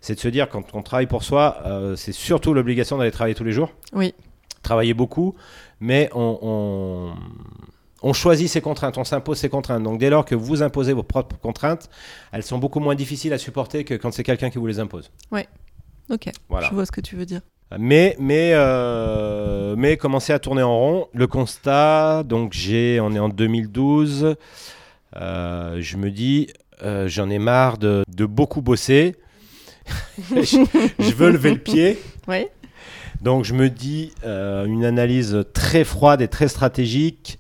[0.02, 3.36] C'est de se dire quand on travaille pour soi, euh, c'est surtout l'obligation d'aller travailler
[3.36, 4.14] tous les jours, Oui.
[4.62, 5.34] travailler beaucoup,
[5.80, 7.14] mais on, on,
[8.08, 9.84] on choisit ses contraintes, on s'impose ses contraintes.
[9.84, 11.90] Donc dès lors que vous imposez vos propres contraintes,
[12.32, 15.12] elles sont beaucoup moins difficiles à supporter que quand c'est quelqu'un qui vous les impose.
[16.10, 16.30] Ok.
[16.48, 16.70] Voilà.
[16.70, 17.42] Je vois ce que tu veux dire.
[17.78, 21.08] Mais, mais, euh, mais commencer à tourner en rond.
[21.14, 24.36] Le constat, donc j'ai, on est en 2012,
[25.18, 26.48] euh, je me dis,
[26.84, 29.16] euh, j'en ai marre de, de beaucoup bosser.
[30.32, 30.66] je,
[30.98, 32.00] je veux lever le pied.
[32.30, 32.48] Oui.
[33.22, 37.38] Donc je me dis, une analyse très froide et très stratégique.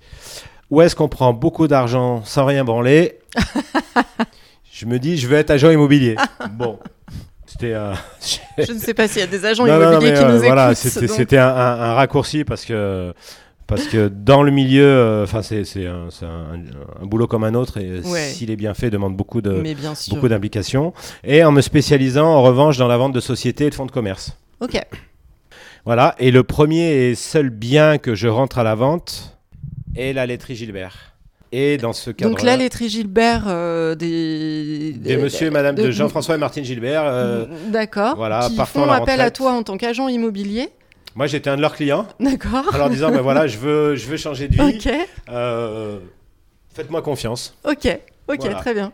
[0.69, 3.19] Où est-ce qu'on prend beaucoup d'argent sans rien branler
[4.71, 6.15] Je me dis, je veux être agent immobilier.
[6.51, 6.77] Bon.
[7.45, 7.93] C'était euh,
[8.57, 10.39] Je ne sais pas s'il y a des agents non, non, immobiliers qui euh, nous
[10.39, 10.77] voilà, écoutent.
[10.77, 13.13] c'était, donc- c'était un, un- un raccourci parce que,
[13.67, 16.59] parce que dans le milieu, euh, enfin c'est, c'est, un, c'est un-
[17.01, 18.19] un boulot comme un autre et Ouais.
[18.29, 20.93] s'il est bien fait, demande beaucoup, de, bien beaucoup d'implication.
[21.23, 23.91] Et en me spécialisant en revanche dans la vente de sociétés et de fonds de
[23.91, 24.37] commerce.
[24.59, 24.77] Ok.
[25.85, 29.36] Voilà, et le premier et seul bien que je rentre à la vente
[29.95, 31.13] est la laiterie Gilbert.
[31.51, 34.93] Et dans ce cadre Donc là, laiterie Gilbert euh, des...
[34.93, 38.17] des monsieur et madame de, Jean-François et Martine Gilbert, euh, D'accord.
[38.17, 40.69] voilà, qui partant font à la appel à toi en tant qu'agent immobilier.
[41.15, 42.65] moi j'étais un de leurs clients, D'accord.
[42.73, 44.77] en leur disant, ben voilà, je veux, je veux changer de vie.
[44.77, 44.93] Ok.
[45.29, 45.99] Euh,
[46.73, 47.55] Faites-moi confiance.
[47.63, 47.87] Ok.
[48.27, 48.39] Ok.
[48.41, 48.55] Voilà.
[48.55, 48.91] Très bien.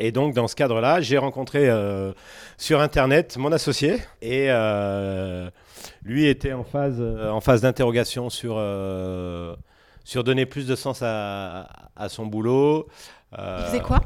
[0.00, 2.12] Et donc, dans ce cadre-là, j'ai rencontré euh,
[2.56, 3.96] sur Internet mon associé.
[4.22, 5.48] Et euh,
[6.04, 9.56] lui était en phase, euh, en phase d'interrogation sur, euh,
[10.08, 12.88] sur donner plus de sens à, à son boulot.
[13.38, 14.00] Euh, Il faisait quoi?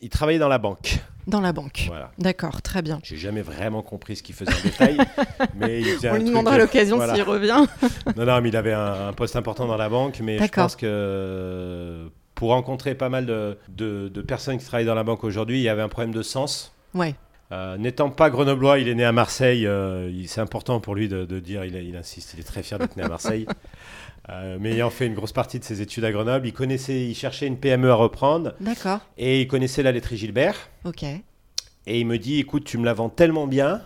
[0.00, 0.98] Il travaillait dans la banque.
[1.26, 1.84] Dans la banque.
[1.88, 2.10] Voilà.
[2.16, 3.00] D'accord, très bien.
[3.02, 4.96] J'ai jamais vraiment compris ce qu'il faisait en détail.
[5.56, 7.14] mais il On lui demandera euh, l'occasion voilà.
[7.14, 7.66] s'il revient.
[8.16, 10.74] Non, non, mais il avait un, un poste important dans la banque, mais je pense
[10.74, 15.22] que euh, pour rencontrer pas mal de, de- de personnes qui travaillent dans la banque
[15.22, 16.72] aujourd'hui, il y avait un problème de sens.
[16.94, 17.14] Ouais.
[17.52, 19.66] Euh, N'étant pas grenoblois, il est né à Marseille.
[19.66, 22.62] euh, il- C'est important pour lui de, de dire, il, il insiste, il est très
[22.62, 23.46] fier d'être né à Marseille.
[24.30, 27.14] Euh, mais ayant fait une grosse partie de ses études à Grenoble, il connaissait, il
[27.16, 29.00] cherchait une PME à reprendre D'accord.
[29.18, 30.54] et il connaissait la laiterie Gilbert.
[30.84, 31.02] Ok.
[31.02, 33.82] Et il me dit, écoute, tu me la vends tellement bien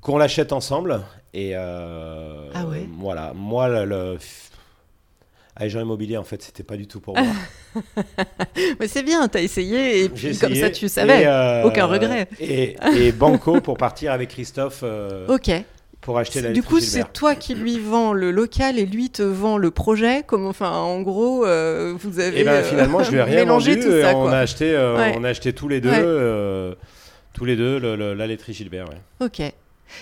[0.00, 1.02] qu'on l'achète ensemble.
[1.34, 2.86] Et euh, Ah ouais.
[2.98, 4.18] voilà, moi, le, le...
[5.56, 7.26] agent immobilier, en fait, c'était pas du tout pour moi.
[8.80, 11.26] Mais c'est bien, t'as essayé et puis comme essayé, ça tu savais.
[11.26, 12.28] euh, Aucun regret.
[12.40, 14.82] Et, et Banco pour partir avec Christophe
[15.28, 15.50] Ok.
[16.08, 19.22] Pour acheter la Du coup, c'est toi qui lui vends le local et lui te
[19.22, 20.22] vend le projet.
[20.26, 23.40] Comme, enfin, en gros, euh, vous avez Et ben euh, finalement, je lui ai rien
[23.40, 23.86] mélangé vendu.
[23.86, 24.16] tout ça.
[24.16, 24.32] on, quoi.
[24.32, 25.14] a acheté, euh, Ouais.
[25.18, 26.76] on a acheté tous les deux, Ouais.
[27.34, 28.86] tous les deux le- le- la laiterie Gilbert.
[28.88, 29.26] Ouais.
[29.26, 29.52] Ok.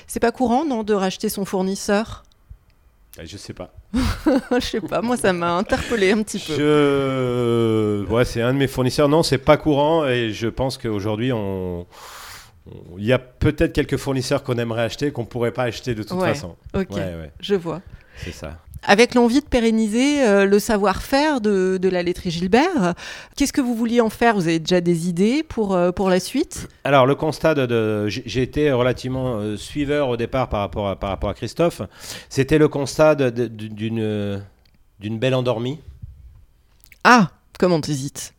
[0.06, 2.22] C'est pas courant, non, de racheter son fournisseur?
[3.24, 3.72] Je sais pas.
[4.52, 6.54] Je sais pas, moi ça m'a interpellé un petit peu.
[6.56, 8.04] Je...
[8.12, 9.08] Ouais, c'est un de mes fournisseurs.
[9.08, 11.84] Non, c'est pas courant et je pense qu'aujourd'hui, on...
[12.98, 16.18] il y a peut-être quelques fournisseurs qu'on aimerait acheter qu'on pourrait pas acheter de toute
[16.18, 16.56] Ouais, façon.
[16.74, 17.80] Ok, Ouais, ouais, je vois.
[18.24, 18.58] c'est ça.
[18.88, 22.94] Avec l'envie de pérenniser euh, le savoir-faire de, de la laiterie Gilbert,
[23.34, 24.36] qu'est-ce que vous vouliez en faire?
[24.36, 26.68] Vous avez déjà des idées pour, euh, pour la suite?
[26.84, 27.66] Alors, le constat de.
[27.66, 31.82] de- j'ai été relativement euh, suiveur au départ par rapport à, par rapport à Christophe.
[32.28, 34.38] C'était le constat d'une
[35.18, 35.80] belle endormie.
[37.02, 38.34] Ah, comment t'hésites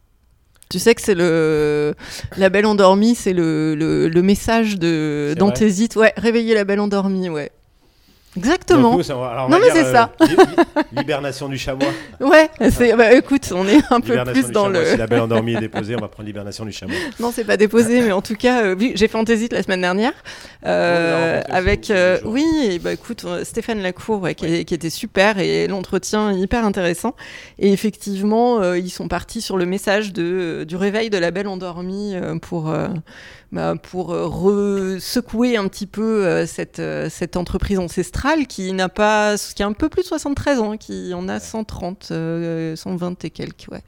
[0.69, 1.93] tu sais que c'est le
[2.37, 5.33] la belle endormie, c'est le, le, le message de
[5.81, 5.97] hits.
[5.97, 7.51] Ouais, réveiller la belle endormie, ouais.
[8.37, 9.01] Exactement.
[9.03, 10.11] Ça- alors, Non, mais c'est ça.
[10.21, 10.35] li-
[10.91, 11.87] L'hibernation du chamois.
[12.19, 14.79] Ouais, c'est bah, écoute, on est un peu plus dans chamois.
[14.81, 16.95] le Si la belle endormie est déposée, on va prendre l'hibernation du chamois.
[17.19, 20.13] Non, c'est pas déposé, mais en tout cas, euh, j'ai fait Fantasy la semaine dernière
[20.65, 24.89] euh, Oui, avec euh, oui, et bah écoute, euh, Stéphane Lacour, ouais, qui, qui était
[24.89, 27.15] super et l'entretien hyper intéressant.
[27.59, 31.47] Et effectivement, euh, ils sont partis sur le message de du réveil de la belle
[31.47, 32.87] endormie euh, pour euh,
[33.51, 38.89] bah, pour euh, secouer un petit peu euh, cette euh, cette entreprise ancestrale qui n'a
[38.89, 43.23] pas, qui a un peu plus de 73 ans, qui en a 130, euh, 120
[43.25, 43.81] et quelques, ouais.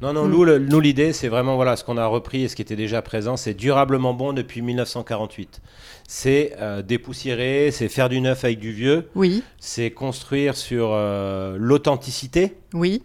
[0.00, 0.30] Non, non, Mm.
[0.30, 2.74] nous, le- nous, l'idée, c'est vraiment voilà, ce qu'on a repris et ce qui était
[2.76, 5.60] déjà présent, c'est durablement bon depuis 1948.
[6.08, 11.56] C'est euh, dépoussiérer, c'est faire du neuf avec du vieux, Oui, c'est construire sur euh,
[11.58, 12.56] l'authenticité.
[12.74, 13.02] oui,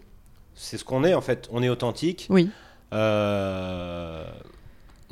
[0.54, 2.26] C'est ce qu'on est en fait, on est authentique.
[2.30, 2.50] oui.
[2.94, 4.24] Euh,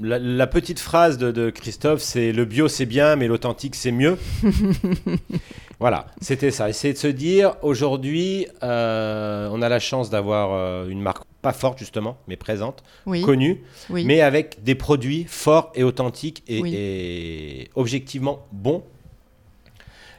[0.01, 3.93] la, la petite phrase de, de Christophe, c'est le bio c'est bien, mais l'authentique c'est
[3.93, 4.19] mieux.
[5.81, 6.69] voilà, c'était ça.
[6.69, 11.53] Essayer de se dire, aujourd'hui, euh, on a la chance d'avoir euh, une marque pas
[11.53, 14.05] forte justement, mais présente, Oui, connue, oui.
[14.05, 16.75] mais avec des produits forts et authentiques et, Oui.
[16.75, 18.83] et objectivement bons.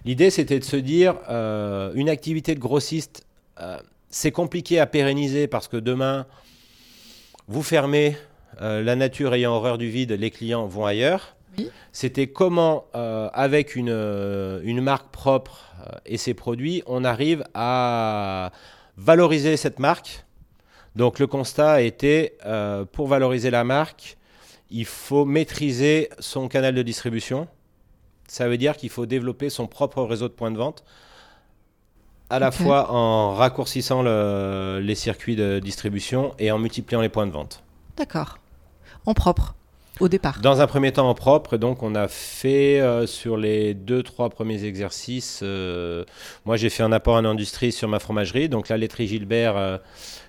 [0.05, 3.25] L'idée, c'était de se dire, euh, une activité de grossiste,
[4.09, 6.25] c'est compliqué à pérenniser parce que demain,
[7.47, 8.15] vous fermez,
[8.61, 11.35] euh, la nature ayant horreur du vide, les clients vont ailleurs.
[11.57, 11.69] Oui.
[11.91, 15.63] C'était comment, euh, avec une, euh, une marque propre
[16.05, 18.51] et ses produits, on arrive à
[18.97, 20.25] valoriser cette marque.
[20.95, 24.17] Donc le constat a été, euh, pour valoriser la marque,
[24.69, 27.47] il faut maîtriser son canal de distribution.
[28.27, 30.83] Ça veut dire qu'il faut développer son propre réseau de points de vente,
[32.29, 37.25] à la fois en raccourcissant le- les circuits de distribution et en multipliant les points
[37.27, 37.63] de vente.
[37.97, 38.37] D'accord.
[39.05, 39.55] En propre,
[39.99, 40.39] au départ.
[40.41, 44.29] Dans un premier temps en propre, donc on a fait euh, sur les deux, trois
[44.29, 46.05] premiers exercices, euh,
[46.45, 49.79] moi j'ai fait un apport en industrie sur ma fromagerie, donc la laiterie Gilbert,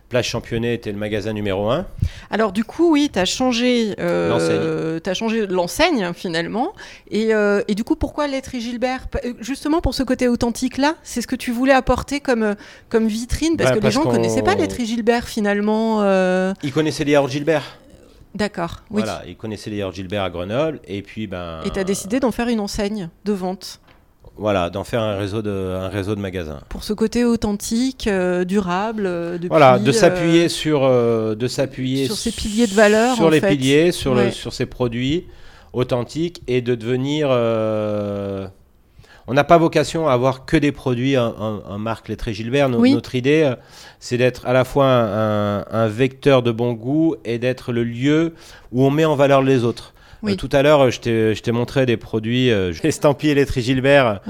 [0.09, 1.87] Place Championnet était le magasin numéro un.
[2.31, 5.15] Alors du coup, oui, tu as changé euh, L'enseigne.
[5.15, 6.73] changé l'enseigne finalement.
[7.11, 9.07] Et, euh, et du coup, pourquoi Laiterie Gilbert?
[9.25, 12.55] Euh, Justement pour ce côté authentique-là, c'est ce que tu voulais apporter comme,
[12.89, 13.57] comme vitrine?
[13.59, 16.01] Parce Bah, que les gens ne connaissaient pas Laiterie Gilbert finalement.
[16.03, 17.65] euh, Ils connaissaient les yaourts Gilbert.
[18.35, 19.03] D'accord, oui.
[19.03, 21.61] Voilà, ils connaissaient les yaourts Gilbert à Grenoble, et puis ben.
[21.65, 23.81] Et tu as décidé d'en faire une enseigne de vente
[24.37, 26.61] Voilà, d'en faire un réseau de, un réseau de magasins.
[26.69, 29.05] pour ce côté authentique, euh, durable.
[29.07, 33.17] euh, depuis, Voilà, de euh, s'appuyer sur, euh, de s'appuyer sur ces piliers de valeur,
[33.17, 33.49] sur en les fait.
[33.49, 35.27] piliers, sur, le, sur ces produits
[35.73, 37.29] authentiques et de devenir.
[37.31, 42.69] on n'a pas vocation à avoir que des produits en, marque Lettré Gilbert.
[42.69, 43.53] Notre idée,
[43.99, 48.35] c'est d'être à la fois un, vecteur de bon goût et d'être le lieu
[48.73, 49.95] où on met en valeur les autres.
[50.25, 54.21] Euh, tout à l'heure, je t'ai montré des produits euh, estampillés Lettré Gilbert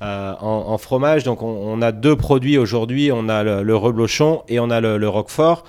[0.00, 1.24] en, fromage.
[1.24, 3.10] Donc, on, a deux produits aujourd'hui.
[3.12, 5.64] On a le, reblochon et on a le, roquefort.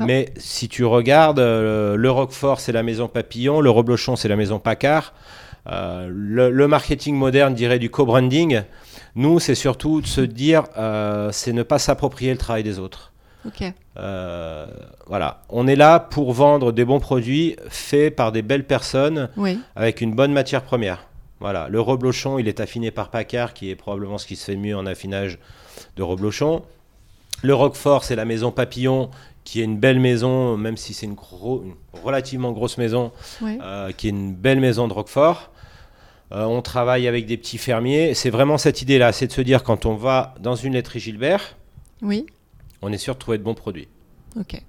[0.00, 3.60] Mais si tu regardes, le roquefort, c'est la maison Papillon.
[3.60, 5.12] Le reblochon, c'est la maison Paccard.
[5.68, 8.62] Euh, le, marketing moderne dirait du co-branding.
[9.14, 13.12] Nous, c'est surtout de se dire, euh, c'est ne pas s'approprier le travail des autres.
[13.96, 14.66] Euh,
[15.06, 19.28] voilà, on est là pour vendre des bons produits faits par des belles personnes
[19.74, 21.06] avec une bonne matière première.
[21.40, 24.56] Voilà, le reblochon, il est affiné par Paccard, qui est probablement ce qui se fait
[24.56, 25.38] mieux en affinage
[25.96, 26.62] de reblochon.
[27.42, 29.10] Le Roquefort, c'est la maison Papillon,
[29.44, 31.16] qui est une belle maison, même si c'est une,
[32.02, 33.12] relativement grosse maison,
[33.96, 35.50] qui est une belle maison de Roquefort.
[36.32, 38.14] Euh, on travaille avec des petits fermiers.
[38.14, 41.56] C'est vraiment cette idée-là, c'est de se dire quand on va dans une laiterie Gilbert,
[42.02, 42.26] oui.
[42.82, 43.88] On est sûr de trouver de bons produits.
[44.38, 44.60] Ok,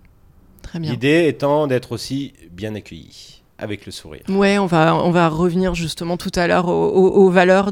[0.62, 0.92] très bien.
[0.92, 4.22] L'idée étant d'être aussi bien accueilli avec le sourire.
[4.30, 7.72] Ouais, on va, on va revenir justement tout à l'heure aux, valeurs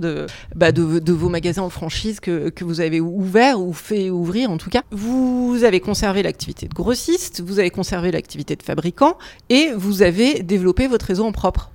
[0.56, 4.50] bah, de, de, vos magasins en franchise que, que, vous avez ouverts ou fait ouvrir
[4.50, 4.82] en tout cas.
[4.92, 9.18] Vous avez conservé l'activité de grossiste, vous avez conservé l'activité de fabricant
[9.50, 11.72] et vous avez développé votre réseau en propre.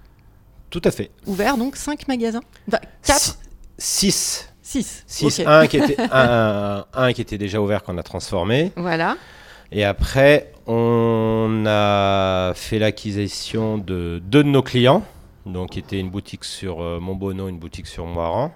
[0.70, 1.10] Tout à fait.
[1.26, 2.42] Ouvert donc 5 magasins
[3.04, 3.38] 4
[3.78, 4.49] 6.
[4.70, 5.04] 6.
[5.06, 5.42] 6.
[5.46, 8.70] Un, qui était, un, un, qui était déjà ouvert qu'on a transformé.
[8.76, 9.16] Voilà.
[9.72, 15.04] Et après, on a fait l'acquisition de deux de nos clients.
[15.44, 18.54] Donc, qui était une boutique sur euh, Montbonneau, une boutique sur Moiran.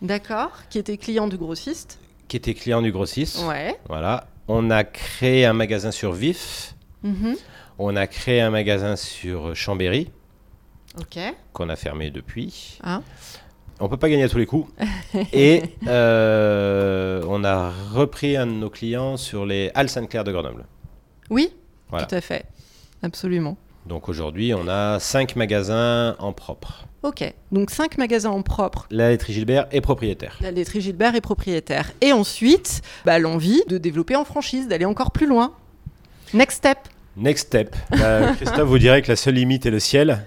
[0.00, 0.52] D'accord.
[0.70, 1.98] Qui était client du grossiste.
[2.28, 3.44] Qui était client du grossiste.
[3.44, 3.78] Ouais.
[3.86, 4.28] Voilà.
[4.48, 6.74] On a créé un magasin sur Vif.
[7.02, 7.34] Mm
[7.78, 10.10] On a créé un magasin sur Chambéry
[11.52, 12.78] qu'on a fermé depuis.
[12.82, 13.02] Ah.
[13.80, 14.70] On peut pas gagner à tous les coups.
[15.32, 20.66] et euh, on a repris un de nos clients sur les Halles Sainte-Claire de Grenoble.
[21.30, 21.52] Oui,
[21.90, 22.44] tout à fait.
[23.02, 23.56] Absolument.
[23.86, 26.86] Donc aujourd'hui, on a cinq magasins en propre.
[27.02, 28.86] Ok, donc cinq magasins en propre.
[28.90, 30.36] La laiterie Gilbert est propriétaire.
[30.42, 31.92] La laiterie Gilbert est propriétaire.
[32.02, 35.54] Et ensuite, bah, l'envie de développer en franchise, d'aller encore plus loin.
[36.34, 36.78] Next step.
[37.16, 37.74] Next step.
[37.90, 40.26] Bah, Christophe vous dirait que la seule limite est le ciel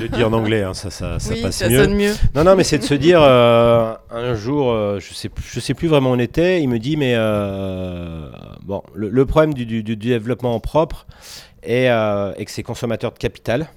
[0.00, 1.78] le dire en anglais, hein, ça, ça, ça passe ça mieux.
[1.78, 2.14] Sonne mieux.
[2.34, 5.74] Non, non, mais c'est de se dire, euh, un jour, euh, je sais, je sais
[5.74, 8.30] plus vraiment où on était, il me dit, mais euh,
[8.62, 11.06] bon, le, problème du, du, développement propre
[11.62, 13.68] est, est que c'est consommateur de capital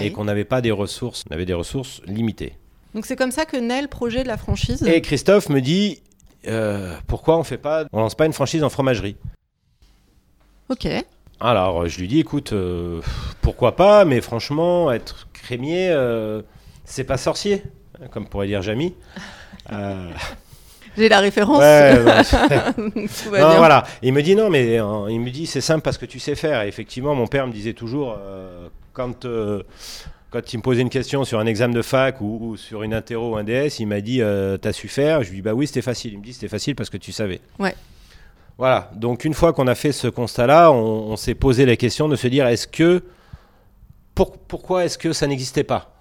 [0.00, 2.54] et qu'on n'avait pas des ressources, on avait des ressources limitées.
[2.94, 4.82] Donc c'est comme ça que naît le projet de la franchise?
[4.84, 6.00] Et Christophe me dit,
[7.06, 9.16] pourquoi on fait pas, on lance pas une franchise en fromagerie?
[10.68, 10.88] Ok.
[11.42, 13.00] Alors, je lui dis, écoute, euh,
[13.40, 16.40] pourquoi pas, mais franchement, être crémier, euh,
[16.84, 17.64] c'est pas sorcier,
[18.12, 18.94] comme pourrait dire Jamy.
[19.70, 20.10] Euh,
[20.96, 21.62] J'ai la référence.
[22.76, 23.84] non, voilà.
[24.02, 24.74] Il me dit non, mais
[25.08, 26.62] il me dit c'est simple parce que tu sais faire.
[26.62, 28.18] effectivement, mon père me disait toujours
[28.92, 29.24] quand
[30.30, 33.34] quand il me posait une question sur un examen de fac ou, sur une interro
[33.34, 34.20] ou un DS, il m'a dit
[34.60, 35.22] t'as su faire?
[35.22, 36.14] Je lui dis bah oui c'était facile.
[36.14, 37.40] Il me dit c'était facile parce que tu savais.
[37.60, 37.76] Ouais.
[38.62, 42.14] Voilà, donc une fois qu'on a fait ce constat-là, on, s'est posé la question de
[42.14, 43.02] se dire est-ce que.
[44.14, 46.00] pourquoi est-ce que ça n'existait pas?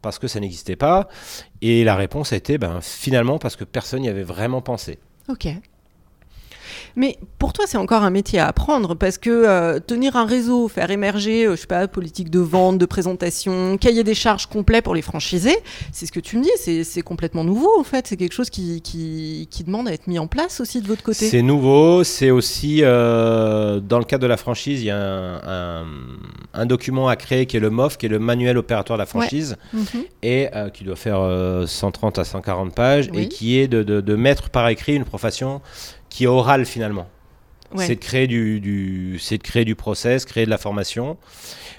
[0.00, 1.06] Parce que ça n'existait pas.
[1.60, 5.00] Et la réponse a été ben, finalement parce que personne n'y avait vraiment pensé.
[5.28, 5.48] Ok.
[6.96, 10.68] Mais pour toi, c'est encore un métier à apprendre parce que euh, tenir un réseau,
[10.68, 14.82] faire émerger, euh, je sais pas, politique de vente, de présentation, cahier des charges complet
[14.82, 15.58] pour les franchisés,
[15.92, 18.06] c'est ce que tu me dis, c'est complètement nouveau en fait.
[18.06, 21.26] C'est quelque chose qui, qui, demande à être mis en place aussi de votre côté.
[21.28, 25.86] C'est nouveau, c'est aussi euh, dans le cadre de la franchise, il y a un,
[26.52, 29.06] un, document à créer qui est le MOF, qui est le manuel opératoire de la
[29.06, 30.02] franchise, mhm.
[30.22, 31.20] et qui doit faire
[31.66, 35.60] 130 à 140 pages, et qui est de, de, de mettre par écrit une profession
[36.12, 37.08] qui est oral finalement.
[37.76, 41.16] C'est de créer du, c'est de créer du process, créer de la formation.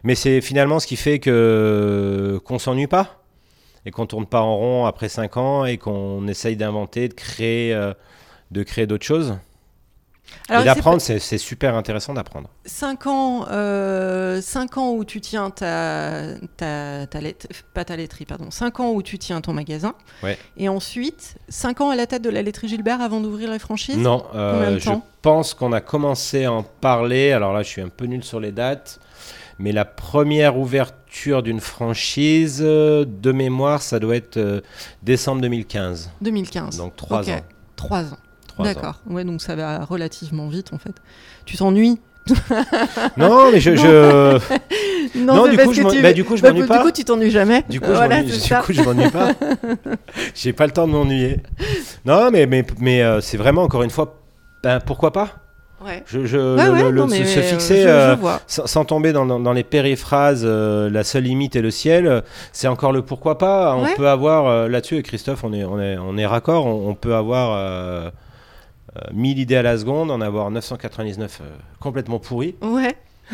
[0.04, 3.24] Mais c'est finalement ce qui fait que qu'on s'ennuie pas
[3.86, 7.76] et qu'on tourne pas en rond après 5 ans et qu'on essaye d'inventer, de créer,
[7.76, 7.94] euh,
[8.50, 9.38] de créer d'autres choses
[10.50, 12.50] et d'apprendre, c'est super intéressant d'apprendre.
[12.66, 17.20] 5 ans, euh, cinq ans où tu tiens ta, ta, ta
[17.74, 19.94] pas ta laiterie, pardon, 5 ans où tu tiens ton magasin.
[20.22, 20.38] Ouais.
[20.58, 23.98] Et ensuite, 5 ans à la tête de la laiterie Gilbert avant d'ouvrir la franchise
[23.98, 27.32] Non, euh, je pense qu'on a commencé à en parler.
[27.32, 29.00] Alors là, je suis un peu nul sur les dates.
[29.60, 34.62] Mais la première ouverture d'une franchise, de mémoire, ça doit être euh,
[35.04, 36.10] décembre 2015.
[36.22, 36.78] 2015.
[36.78, 37.42] Donc 3 ans.
[37.76, 38.18] 3 ans.
[38.60, 39.02] D'accord.
[39.08, 40.94] Ouais, donc ça va relativement vite en fait.
[41.46, 42.00] Tu t'ennuies
[43.18, 43.76] non, mais je.
[43.76, 44.40] je...
[45.20, 46.82] non, du, parce coup, je que tu- bah, du coup, je bah, m'ennuie Du pas.
[46.82, 47.66] coup, tu t'ennuies jamais.
[47.70, 49.32] Du coup, Voilà, je m'ennuie- du pas.
[50.34, 51.42] J'ai pas le temps de m'ennuyer.
[52.06, 54.16] Non, mais, mais, mais euh, c'est vraiment, encore une fois,
[54.64, 55.30] ben, pourquoi pas?
[55.86, 56.02] Ouais.
[56.06, 58.16] je, je- Ouais, le- ouais, le- le- non, se, fixer, euh,
[58.48, 62.24] sans, sans tomber dans, dans- dans les périphrases, euh, la seule limite est le ciel,
[62.54, 63.76] c'est encore le pourquoi pas.
[63.76, 66.96] On peut avoir, euh, là-dessus, Christophe, on est, on est, on est raccord, on, on
[66.96, 67.52] peut avoir
[69.14, 71.46] 1000 idées à la seconde, en avoir 999 euh,
[71.80, 72.56] complètement pourries.
[72.62, 72.96] Ouais.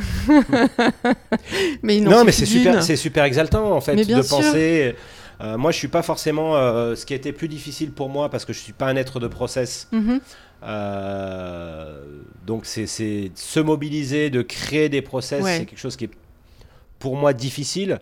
[1.84, 4.38] mais Non, mais c'est super, c'est super exaltant en fait de sûr.
[4.38, 4.96] penser.
[5.42, 6.56] euh, moi, je suis pas forcément.
[6.56, 8.96] euh, ce qui a été plus difficile pour moi parce que je suis pas un
[8.96, 9.88] être de process.
[9.92, 10.20] Mhm.
[10.64, 12.02] euh,
[12.46, 15.58] donc, c'est c'est se mobiliser, de créer des process, Ouais.
[15.60, 16.12] c'est quelque chose qui est
[17.00, 18.00] pour moi difficile.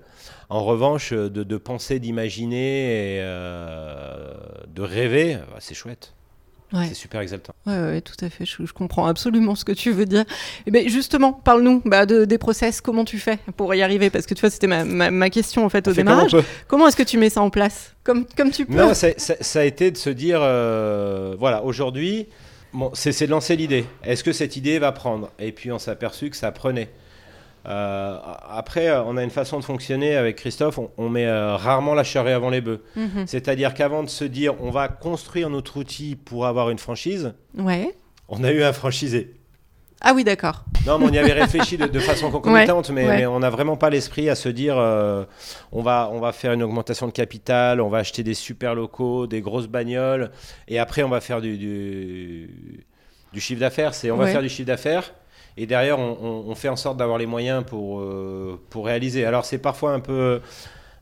[0.50, 4.34] En revanche, de, de penser, d'imaginer et euh,
[4.74, 6.14] de rêver, bah, c'est chouette.
[6.74, 6.88] Ouais.
[6.90, 7.54] C'est super exaltant.
[7.66, 8.46] Ouais, ouais, tout à fait.
[8.46, 10.26] Je, je comprends absolument ce que tu veux dire.
[10.66, 12.82] Eh ben, justement, parle-nous bah, de, des process.
[12.82, 14.10] Comment tu fais pour y arriver?
[14.10, 16.36] Parce que tu vois, c'était ma, ma, ma question en fait au On on démarrage.
[16.68, 17.94] Comment est-ce que tu mets ça en place?
[18.04, 21.64] Comme, comme tu peux Non, ça, ça- ça a été de se dire, euh, voilà,
[21.64, 22.28] aujourd'hui,
[22.74, 23.86] bon, c'est c'est de lancer l'idée.
[24.04, 25.32] Est-ce que cette idée va prendre?
[25.40, 26.90] Et puis on s'est aperçu que ça prenait.
[27.66, 28.18] Euh,
[28.50, 31.94] après, euh, on a une façon de fonctionner avec Christophe, on, on met euh, rarement
[31.94, 32.82] la charrue avant les bœufs.
[32.96, 33.26] Mhm.
[33.28, 37.94] C'est-à-dire qu'avant de se dire, on va construire notre outil pour avoir une franchise, Ouais.
[38.30, 39.34] on a eu un franchisé.
[40.00, 40.64] Ah oui, d'accord.
[40.86, 43.18] Non, mais on y avait réfléchi de, de façon concomitante, mais, ouais.
[43.18, 45.26] mais on n'a vraiment pas l'esprit à se dire euh,
[45.72, 49.26] on, va, on va faire une augmentation de capital, on va acheter des super locaux,
[49.26, 50.30] des grosses bagnoles,
[50.68, 52.86] et après on va faire du, du,
[53.34, 53.96] du chiffre d'affaires.
[53.96, 55.14] C'est on va faire du chiffre d'affaires,
[55.58, 59.26] et derrière on, on- on fait en sorte d'avoir les moyens pour, euh, pour réaliser.
[59.26, 60.40] Alors c'est parfois un peu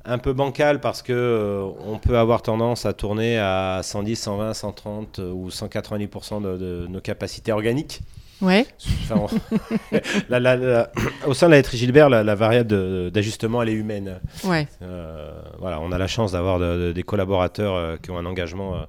[0.07, 4.53] un peu bancal parce que euh, on peut avoir tendance à tourner à 110, 120,
[4.53, 8.01] 130 euh, ou 190% de, de nos capacités organiques.
[8.41, 8.67] Ouais.
[9.09, 9.97] Enfin, on-
[10.29, 10.91] la- la- la-
[11.25, 14.19] au sein de la laiterie Gilbert, la, variable d'ajustement, elle est humaine.
[14.43, 14.67] Ouais.
[14.83, 18.25] Euh, voilà, on a la chance d'avoir de- de- des collaborateurs euh, qui ont un
[18.27, 18.85] engagement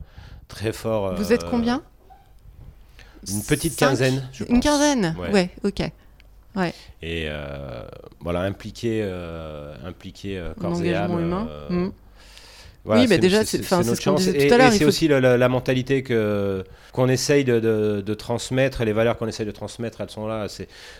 [0.48, 1.14] très fort.
[1.14, 1.82] Vous êtes combien?
[3.28, 5.14] Une petite Cinq quinzaine, je Une quinzaine?
[5.18, 5.30] Ouais.
[5.32, 5.80] Ouais, ok.
[7.02, 7.82] Et euh,
[8.20, 11.12] voilà, impliqué, euh, impliqué euh, corps et âme.
[11.20, 11.46] humain.
[11.50, 11.92] euh, Mm.
[12.86, 14.78] voilà, Oui, bah c'est- déjà, c'est- ce qu'on disait Et, tout à l'heure, et il
[14.78, 18.94] c'est faut- aussi la, la mentalité que qu'on essaye de, de- de transmettre, et les
[18.94, 20.46] valeurs qu'on essaye de transmettre, elles sont là.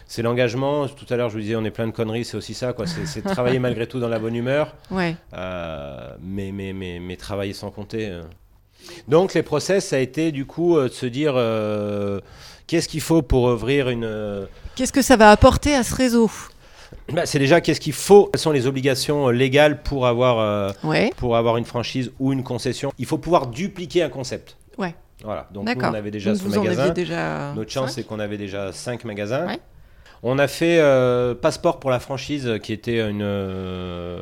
[0.07, 0.89] C'est l'engagement.
[0.89, 2.75] Tout à l'heure, je vous disais, on est plein de conneries, c'est aussi ça.
[2.75, 2.85] quoi.
[2.87, 4.75] C'est travailler malgré tout dans la bonne humeur.
[4.91, 5.17] Ouais.
[5.33, 8.11] Euh, mais, mais, mais, mais travailler sans compter.
[9.09, 12.21] Donc les process, ça a été du coup euh, de se dire euh,
[12.67, 14.05] qu'est-ce qu'il faut pour ouvrir une...
[14.05, 16.31] euh, Qu'est-ce que ça va apporter à ce réseau?
[17.13, 21.11] Bah, c'est déjà qu'est-ce qu'il faut, quelles sont les obligations légales pour avoir, euh, Ouais.
[21.17, 22.93] pour avoir une franchise ou une concession?
[22.99, 24.57] Il faut pouvoir dupliquer un concept.
[24.79, 24.95] Ouais.
[25.25, 26.91] Voilà, donc nous on avait déjà Donc ce magasin.
[26.91, 27.53] déjà.
[27.55, 29.47] Notre chance, cinq c'est qu'on avait déjà 5 magasins.
[29.47, 29.59] Ouais.
[30.23, 34.19] On a fait euh, passeport pour la franchise, qui était une, euh,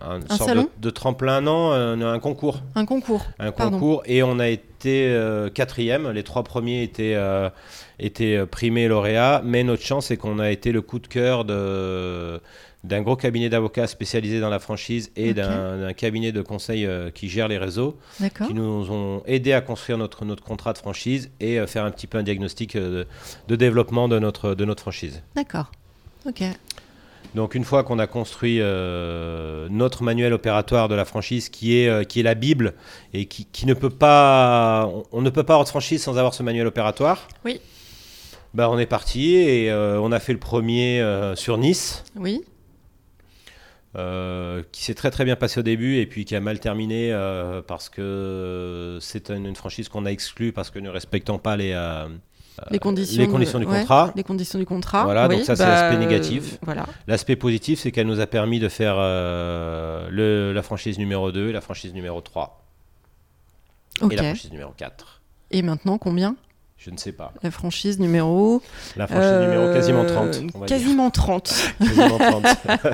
[0.00, 2.60] un Un sorte de, de tremplin, non, un, un concours.
[2.74, 3.22] Un concours.
[3.38, 3.78] Un Pardon.
[3.78, 6.10] concours et on a été euh, quatrième.
[6.10, 7.50] Les trois premiers étaient, euh,
[7.98, 11.44] étaient euh, primés lauréats, mais notre chance, c'est qu'on a été le coup de cœur
[11.44, 12.40] de
[12.82, 17.28] d'un gros cabinet d'avocats spécialisé dans la franchise et d'un cabinet de conseil euh, qui
[17.28, 17.98] gère les réseaux
[18.46, 21.90] qui nous ont aidé à construire notre, notre contrat de franchise et euh, faire un
[21.90, 23.06] petit peu un diagnostic euh, de,
[23.48, 25.22] de développement de notre, de notre franchise.
[25.36, 25.70] D'accord.
[26.26, 26.42] Ok.
[27.34, 31.88] Donc une fois qu'on a construit euh, notre manuel opératoire de la franchise qui est,
[31.88, 32.74] euh, qui est la Bible
[33.14, 34.90] et qui, qui ne peut pas...
[35.12, 37.28] On, ne peut pas avoir de franchise sans avoir ce manuel opératoire.
[37.44, 37.60] Oui.
[38.52, 41.04] Bah, on est parti et euh, on a fait le premier
[41.36, 42.04] sur Nice.
[42.16, 42.42] Oui.
[43.94, 47.12] qui s'est très très bien passé au début et puis qui a mal terminé
[47.68, 51.74] parce que c'est une, une franchise qu'on a exclue parce que ne respectant pas les,
[52.70, 53.22] Les conditions.
[53.22, 54.12] les conditions du ouais, contrat.
[54.16, 55.04] Les conditions du contrat.
[55.04, 56.58] Voilà, oui, donc ça, c'est bah, l'aspect euh, négatif.
[56.62, 56.86] voilà.
[57.06, 61.50] L'aspect positif, c'est qu'elle nous a permis de faire euh, le, la franchise numéro 2,
[61.50, 62.62] la franchise numéro 3
[64.02, 64.12] Ok.
[64.12, 65.20] et la franchise numéro 4.
[65.52, 66.36] Et maintenant, combien?
[66.82, 67.34] Je ne sais pas.
[67.42, 68.62] La franchise numéro.
[68.96, 70.40] La franchise euh, numéro quasiment 30.
[70.54, 70.76] on va dire.
[70.78, 71.74] Quasiment 30.
[71.78, 72.44] Quasiment 30.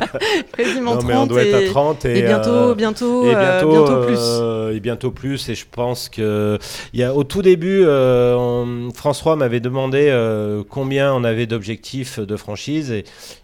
[0.57, 1.09] quasiment non, 30.
[1.09, 2.05] mais on doit et, être à 30.
[2.05, 4.77] Et, et bientôt, euh, bientôt, et euh, bientôt, bientôt plus.
[4.77, 5.49] et bientôt plus.
[5.51, 6.59] Et je pense que
[6.95, 10.13] il y a, au tout début, on- François m'avait demandé
[10.69, 12.91] combien on avait d'objectifs de franchise.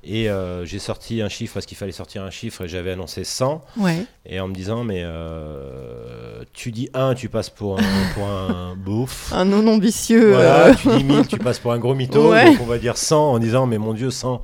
[0.03, 0.29] Et,
[0.65, 3.63] j'ai sorti un chiffre parce qu'il fallait sortir un chiffre et j'avais annoncé 100.
[3.77, 4.07] Ouais.
[4.25, 7.83] Et en me disant, mais euh, tu dis 1, tu passes pour un,
[8.15, 9.33] pour un beauf.
[9.35, 10.31] Un non ambitieux.
[10.31, 12.31] Voilà, euh, tu dis 1000, tu passes pour un gros mytho.
[12.31, 12.53] Ouais.
[12.53, 14.43] Donc on va dire 100 en disant, mais mon Dieu, 100.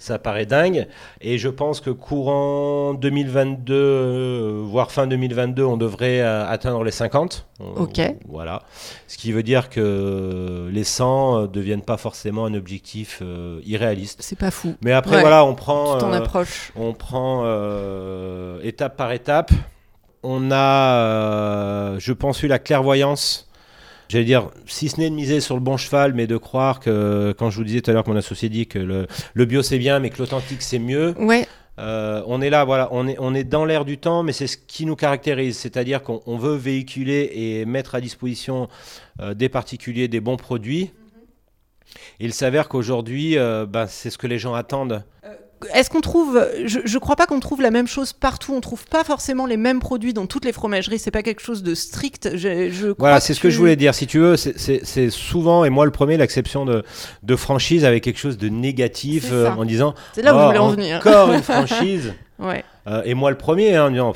[0.00, 0.88] Ça paraît dingue.
[1.20, 6.90] Et je pense que courant 2022, euh, voire fin 2022, on devrait euh, atteindre les
[6.90, 7.46] 50.
[7.76, 8.00] Ok.
[8.26, 8.62] Voilà.
[9.06, 13.22] Ce qui veut dire que les 100 ne deviennent pas forcément un objectif
[13.64, 14.20] irréaliste.
[14.22, 14.74] C'est pas fou.
[14.82, 15.98] Mais après, voilà, on prend.
[15.98, 16.72] Ton approche.
[16.74, 17.44] On prend
[18.62, 19.52] étape par étape.
[20.22, 23.49] On a, je pense, eu la clairvoyance
[24.10, 27.32] j'allais dire, si ce n'est de miser sur le bon cheval, mais de croire que,
[27.38, 29.78] quand je vous disais tout à l'heure que mon associé dit que le, bio c'est
[29.78, 31.14] bien, mais que l'authentique c'est mieux.
[31.18, 31.46] Ouais.
[31.78, 34.48] Euh, on est là, voilà, on est, on est dans l'air du temps, mais c'est
[34.48, 38.68] ce qui nous caractérise, c'est-à-dire qu'on veut véhiculer et mettre à disposition
[39.20, 40.90] euh, des particuliers des bons produits.
[42.18, 45.04] Il s'avère qu'aujourd'hui, euh, ben, c'est ce que les gens attendent
[45.74, 48.54] est-ce qu'on trouve, je, ne crois pas qu'on trouve la même chose partout.
[48.54, 50.98] On trouve pas forcément les mêmes produits dans toutes les fromageries.
[50.98, 52.36] C'est pas quelque chose de strict.
[52.36, 53.94] Je, voilà, c'est ce que je voulais dire.
[53.94, 56.84] Si tu veux, c'est souvent et moi le premier l'exception de,
[57.22, 59.94] de franchise avec quelque chose de négatif euh, en disant.
[60.14, 60.98] C'est là où oh, en venir.
[60.98, 62.14] Encore une franchise.
[62.38, 62.64] ouais.
[62.86, 64.12] Euh, et moi le premier hein, en disant,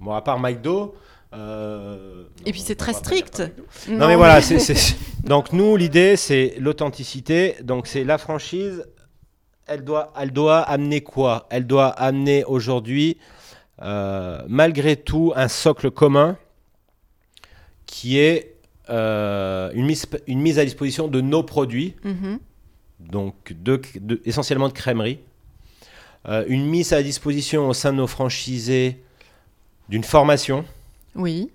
[0.00, 0.94] bon à part McDo.
[1.32, 3.42] Euh, et puis c'est très strict.
[3.88, 4.40] Non, mais voilà,
[5.24, 8.84] donc nous l'idée c'est l'authenticité, donc c'est la franchise
[9.70, 11.46] elle doit, elle doit amener quoi?
[11.48, 13.18] Elle doit amener aujourd'hui,
[13.80, 16.36] euh, malgré tout, un socle commun
[17.86, 18.56] qui est
[18.90, 22.38] euh, une, mise, une, mise, à disposition de nos produits, mm-hmm.
[22.98, 23.80] donc de,
[24.24, 25.20] essentiellement de crèmerie,
[26.28, 29.00] euh, une mise à disposition au sein de nos franchisés
[29.88, 30.64] d'une formation.
[31.14, 31.48] Oui.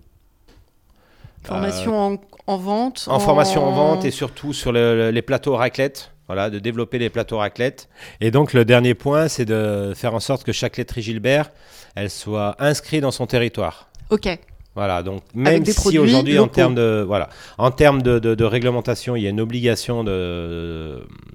[1.44, 3.08] Formation en, vente.
[3.10, 6.15] En, formation en vente et surtout sur les plateaux raclette.
[6.28, 7.88] Voilà, de développer les plateaux raclette.
[8.20, 11.52] Et donc le dernier point, c'est de faire en sorte que chaque laiterie Gilbert,
[11.96, 13.90] elle soit inscrite dans son territoire.
[14.10, 14.28] Ok.
[14.76, 19.24] Voilà, donc même si aujourd'hui en termes de voilà, en termes de, de, réglementation, il
[19.24, 20.04] y a une obligation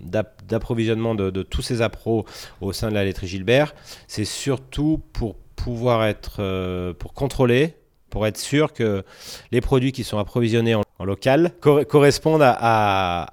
[0.03, 2.26] d'approvisionnement de, de, tous ces appros
[2.61, 3.74] au sein de la laiterie Gilbert,
[4.09, 7.76] c'est surtout pour pouvoir être euh, pour contrôler,
[8.11, 9.05] pour être sûr que
[9.53, 13.26] les produits qui sont approvisionnés en, local correspondent à, à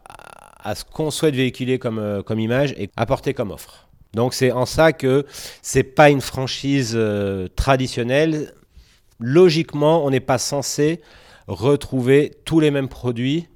[0.76, 3.88] ce qu'on souhaite véhiculer comme, euh, comme image et apporter comme offre.
[4.14, 5.26] Donc c'est en ça que
[5.62, 8.54] c'est pas une franchise euh, traditionnelle.
[9.20, 11.02] Logiquement, on n'est pas censé
[11.48, 13.48] retrouver tous les mêmes produits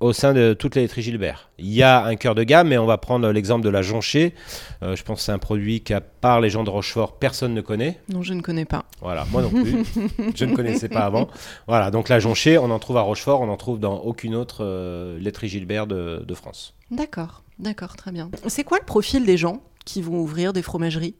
[0.00, 1.50] au sein de toutes les laiteries Gilbert.
[1.58, 4.34] Il y a un cœur de gamme, mais on va prendre l'exemple de la jonchée.
[4.82, 7.60] Euh, je pense que c'est un produit qu'à part les gens de Rochefort, personne ne
[7.60, 8.00] connaît.
[8.08, 8.84] Non, je ne connais pas.
[9.00, 9.84] Voilà, moi non plus.
[10.34, 11.28] je ne connaissais pas avant.
[11.68, 14.64] Voilà, donc la jonchée, on en trouve à Rochefort, on n'en trouve dans aucune autre
[14.64, 16.74] euh, laiterie Gilbert de, de France.
[16.90, 18.30] D'accord, d'accord, très bien.
[18.48, 21.14] C'est quoi le profil des gens qui vont ouvrir des fromageries?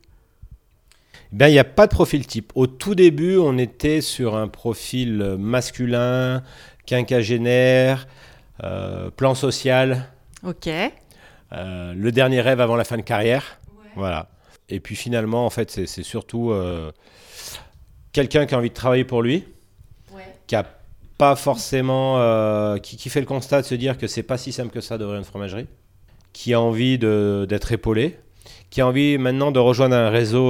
[1.33, 2.53] Ben, il n'y a pas de profil type.
[2.55, 6.43] Au tout début, on était sur un profil masculin,
[6.87, 8.07] quinquagénaire,
[9.17, 10.09] plan social.
[10.45, 10.69] Ok.
[11.53, 13.59] Euh, le dernier rêve avant la fin de carrière.
[13.97, 14.29] Voilà.
[14.69, 16.91] Et puis finalement, en fait, c'est surtout euh,
[18.13, 19.45] quelqu'un qui a envie de travailler pour lui,
[20.47, 20.65] qui a
[21.17, 24.73] pas forcément, qui, qui, fait le constat de se dire que c'est pas si simple
[24.73, 25.67] que ça d'ouvrir une fromagerie,
[26.33, 28.19] qui a envie d'être épaulé,
[28.71, 30.49] qui a envie maintenant de rejoindre un réseau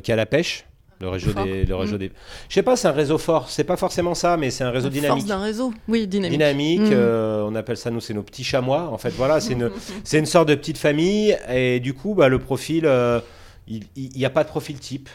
[0.00, 0.64] qui a la pêche,
[1.00, 1.98] le réseau des, le réseau mm.
[1.98, 2.12] des...
[2.48, 3.50] Je sais pas, c'est un réseau fort.
[3.50, 5.18] C'est pas forcément ça, mais c'est un réseau dynamique.
[5.18, 6.38] Force d'un réseau, oui, dynamique.
[6.38, 6.80] Dynamique.
[6.80, 6.92] Mm.
[6.92, 8.88] Euh, on appelle ça nous, c'est nos petits chamois.
[8.90, 9.70] En fait, voilà, c'est une,
[10.04, 11.36] c'est une sorte de petite famille.
[11.50, 13.20] Et du coup, bah, le profil, euh,
[13.68, 15.10] il n'y a pas de profil type.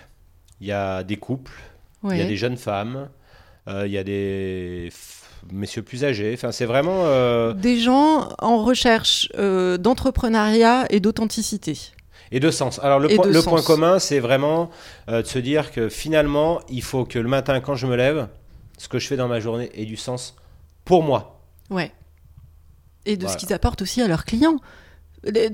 [0.60, 1.60] Il y a des couples,
[2.04, 3.10] il y a des jeunes femmes,
[3.68, 4.90] euh, il y a des
[5.52, 6.34] messieurs plus âgés.
[6.36, 11.80] Enfin, c'est vraiment des gens en recherche d'entrepreneuriat et d'authenticité
[12.32, 12.80] et de sens.
[12.82, 14.70] Alors le, point commun, c'est vraiment
[15.10, 18.28] euh, de se dire que finalement, il faut que le matin, quand je me lève,
[18.78, 20.36] ce que je fais dans ma journée ait du sens
[20.86, 21.42] pour moi.
[21.70, 21.92] Ouais.
[23.06, 24.58] Et de ce qu'ils apportent aussi à leurs clients.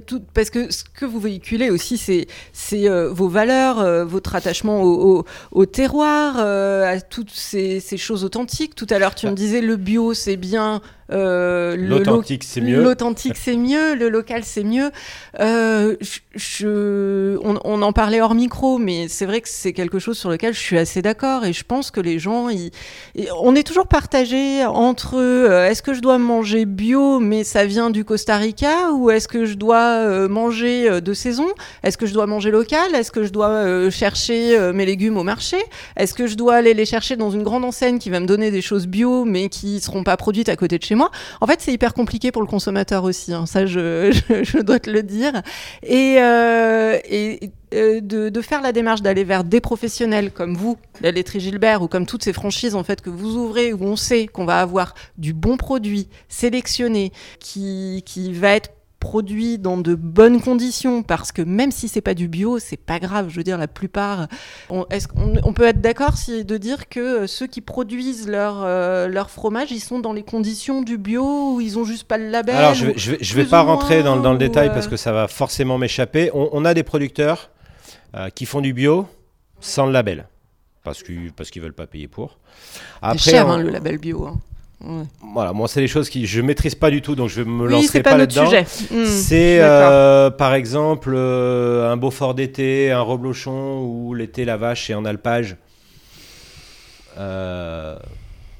[0.05, 4.81] Tout, parce que ce que vous véhiculez aussi, c'est euh, vos valeurs, euh, votre attachement
[4.81, 8.75] au, au, terroir, à toutes ces, ces, choses authentiques.
[8.75, 12.81] Tout à l'heure, tu me disais le bio, c'est bien, L'authentique, c'est mieux.
[12.81, 13.95] L'authentique, c'est mieux.
[13.95, 14.91] Le local, c'est mieux.
[15.39, 15.95] Euh,
[16.35, 20.53] je, on, en parlait hors micro, mais c'est vrai que c'est quelque chose sur lequel
[20.53, 21.45] je suis assez d'accord.
[21.45, 22.47] Et je pense que les gens,
[23.41, 27.89] on est toujours partagé entre euh, est-ce que je dois manger bio, mais ça vient
[27.89, 31.47] du Costa Rica, ou est-ce que je dois manger de saison?
[31.83, 32.93] Est-ce que je dois manger local?
[32.95, 35.57] Est-ce que je dois chercher mes légumes au marché?
[35.95, 38.51] Est-ce que je dois aller les chercher dans une grande enseigne qui va me donner
[38.51, 40.96] des choses bio, mais qui seront pas produites à côté de chez
[41.41, 43.45] En fait, c'est hyper compliqué pour le consommateur aussi, hein.
[43.45, 45.41] ça je, dois te le dire.
[45.83, 46.97] Et, euh,
[47.73, 51.87] euh, de, faire la démarche d'aller vers des professionnels comme vous, la laiterie Gilbert, ou
[51.87, 54.93] comme toutes ces franchises en fait que vous ouvrez, où on sait qu'on va avoir
[55.17, 61.41] du bon produit sélectionné, qui, qui va être produit dans de bonnes conditions, parce que
[61.41, 63.27] même si c'est pas du bio, c'est pas grave.
[63.29, 64.27] Je veux dire, la plupart.
[64.69, 68.27] On, est-ce qu'on on peut être d'accord si, de dire que euh, ceux qui produisent
[68.27, 72.05] leur, euh, leur fromage, ils sont dans les conditions du bio ou ils ont juste
[72.05, 74.31] pas le label Alors, je vais, je vais, je vais plus pas rentrer dans, dans
[74.33, 76.31] le détail euh, parce que ça va forcément m'échapper.
[76.33, 77.51] On, on a des producteurs
[78.15, 79.07] euh, qui font du bio
[79.59, 80.27] sans le label.
[80.83, 82.39] Parce qu'ils parce qu'ils veulent pas payer pour.
[83.11, 84.25] C'est cher, on- hein, le label bio.
[84.25, 84.39] hein.
[84.79, 85.03] Ouais.
[85.33, 88.03] Voilà, moi, c'est des choses que je maîtrise pas du tout, donc je me lancerai
[88.03, 88.45] pas, pas, là-dedans.
[88.91, 94.89] Hmm, C'est euh, par exemple euh, un Beaufort d'été, un Reblochon où l'été la vache
[94.89, 95.55] est en alpage.
[97.17, 97.95] Euh,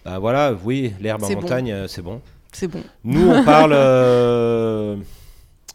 [0.06, 1.36] bah voilà, oui, l'herbe en bon.
[1.36, 2.22] montagne, euh, c'est bon.
[2.52, 2.82] C'est bon.
[3.04, 3.74] Nous, on parle.
[3.74, 4.96] euh,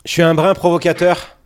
[0.05, 1.37] Je suis un brin provocateur.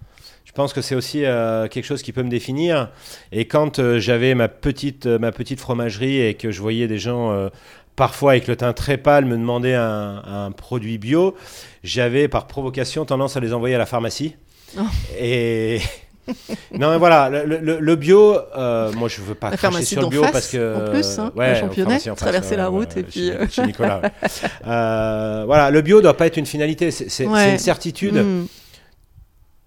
[0.47, 2.91] Je pense que c'est aussi euh, quelque chose qui peut me définir.
[3.31, 6.99] Et quand euh, j'avais ma petite, euh, ma petite fromagerie et que je voyais des
[6.99, 7.51] gens,
[7.97, 11.35] parfois avec le teint très pâle, me demander un, un produit bio,
[11.83, 14.37] j'avais par provocation tendance à les envoyer à la pharmacie.
[14.79, 14.83] Oh.
[15.19, 15.81] Et.
[16.73, 19.95] non, mais voilà, le, le- le bio, euh, moi je veux pas La cracher pharmacie
[19.95, 20.75] sur le bio face, parce que.
[20.89, 24.03] en plus, hein, ouais, en face, traverser la route et puis, chez- euh, Chez Nicolas.
[24.67, 27.53] Euh, voilà, le bio doit pas être une finalité, c'est Ouais.
[27.53, 28.47] une certitude Hmm.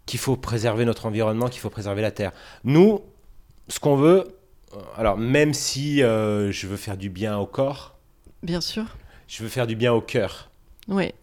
[0.05, 2.31] qu'il faut préserver notre environnement, qu'il faut préserver la terre.
[2.65, 2.99] Nous,
[3.69, 4.25] ce qu'on veut,
[4.73, 7.95] euh, alors même si euh, je veux faire du bien au corps,
[8.43, 8.85] Bien sûr.
[9.27, 10.49] je veux faire du bien au cœur.
[10.87, 11.13] Oui.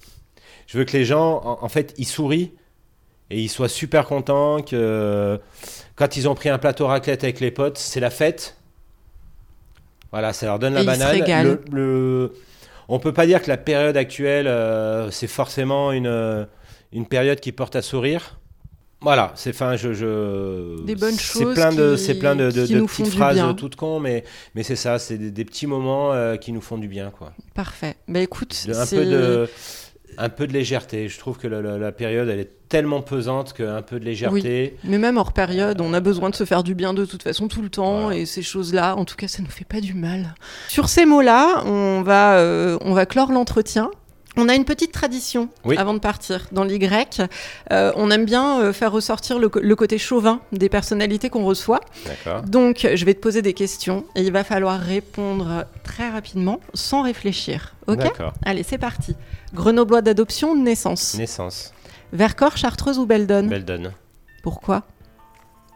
[0.66, 2.52] Je veux que les gens, en, en fait, ils sourient
[3.30, 5.40] et ils soient super contents que
[5.96, 8.56] quand ils ont pris un plateau raclette avec les potes, c'est la fête.
[10.12, 11.44] Voilà, ça leur donne la Et ils se banane.
[11.44, 12.32] Le, le-
[12.88, 16.46] On peut pas dire que la période actuelle, euh, c'est forcément une,
[16.92, 18.38] une période qui porte à sourire.
[19.02, 20.82] Voilà, c'est fin, je, je...
[20.84, 24.24] Des bonnes c'est plein de, c'est plein de, de- petites phrases toutes cons, mais,
[24.54, 27.32] mais c'est ça, c'est des, des petits moments euh, qui nous font du bien, quoi.
[27.54, 27.96] Parfait.
[28.08, 29.48] Bah écoute, De- un c'est- peu de
[30.18, 31.10] un peu de légèreté.
[31.10, 34.76] Je trouve que la, la- la période, elle est tellement pesante qu'un peu de légèreté.
[34.82, 37.48] Mais même hors période, on a besoin de se faire du bien de toute façon
[37.48, 38.16] tout le temps Voilà.
[38.16, 40.34] et ces choses-là, en tout cas, ça nous fait pas du mal.
[40.68, 43.90] Sur ces mots-là, on va, euh, on va clore l'entretien.
[44.38, 45.76] On a une petite tradition Oui.
[45.78, 46.46] avant de partir.
[46.52, 46.78] Dans l'Y,
[47.72, 51.80] Euh, on aime bien euh, faire ressortir le, côté chauvin des personnalités qu'on reçoit.
[52.46, 57.02] Donc, je vais te poser des questions et il va falloir répondre très rapidement, sans
[57.02, 57.74] réfléchir.
[57.86, 58.04] Ok?
[58.44, 59.14] Allez, c'est parti.
[59.54, 61.14] Grenoblois d'adoption, naissance.
[61.14, 61.72] Naissance.
[62.12, 63.46] Vercors, Chartreuse ou Beldon?
[63.46, 63.92] Beldon.
[64.42, 64.82] Pourquoi?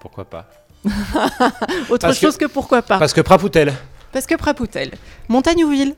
[0.01, 0.49] Pourquoi pas?
[1.91, 2.47] Autre Parce que- chose que...
[2.47, 2.99] pourquoi pas.
[2.99, 3.73] Parce que Prapoutel.
[4.13, 4.93] Parce que Prapoutel.
[5.29, 5.95] Montagne ou ville?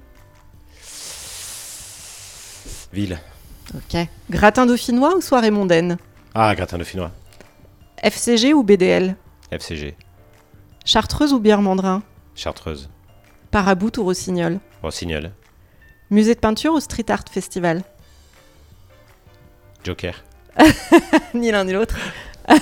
[2.93, 3.19] Ville.
[3.75, 3.97] Ok.
[4.31, 5.97] Gratin dauphinois ou soirée mondaine?
[6.35, 7.11] Ah, gratin dauphinois.
[8.03, 9.17] FCG ou BDL
[9.51, 9.95] FCG.
[10.85, 12.03] Chartreuse ou bière mandrin?
[12.35, 12.89] Chartreuse.
[13.51, 14.59] Parabout ou rossignol?
[14.83, 15.31] Rossignol.
[16.11, 17.83] Musée de peinture ou street art festival?
[19.85, 20.25] Joker.
[21.35, 21.97] Ni l'un ni l'autre.
[22.49, 22.59] Il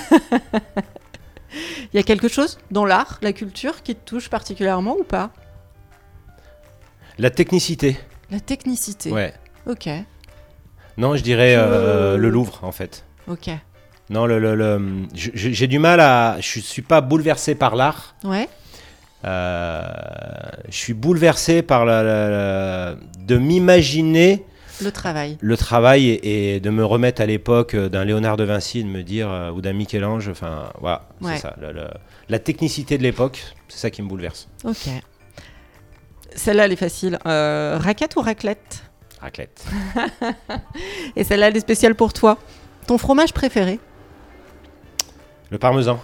[1.93, 5.31] y a quelque chose dans l'art, la culture, qui te touche particulièrement ou pas?
[7.17, 7.99] La technicité.
[8.29, 9.11] La technicité.
[9.11, 9.33] Ouais.
[9.67, 9.89] Ok,
[10.97, 11.61] Non, je dirais euh,
[12.13, 12.17] Euh.
[12.17, 13.05] le Louvre, en fait.
[13.27, 13.49] ok.
[14.09, 16.35] Non, le, le- j'ai du mal à.
[16.41, 18.15] Je suis pas bouleversé par l'art.
[18.25, 18.49] Ouais,
[19.23, 19.83] Euh,
[20.69, 24.43] je suis bouleversé par la, la- la- de m'imaginer
[24.81, 25.37] le travail.
[25.39, 28.87] le travail et, et de me remettre à l'époque d'un Léonard de Vinci et de
[28.89, 30.27] me dire euh, ou d'un Michel-Ange.
[30.29, 31.35] Enfin, voilà, Ouais.
[31.35, 31.55] c'est ça.
[31.61, 31.87] le- le-
[32.29, 34.49] la technicité de l'époque, c'est ça qui me bouleverse.
[34.65, 34.89] Ok.
[36.35, 37.19] Celle-là, elle est facile.
[37.27, 38.83] Euh, raquette ou raclette?
[39.21, 39.65] Raclette.
[41.15, 42.37] Et celle-là, elle est spéciale pour toi.
[42.87, 43.79] Ton fromage préféré
[45.51, 45.99] Le parmesan.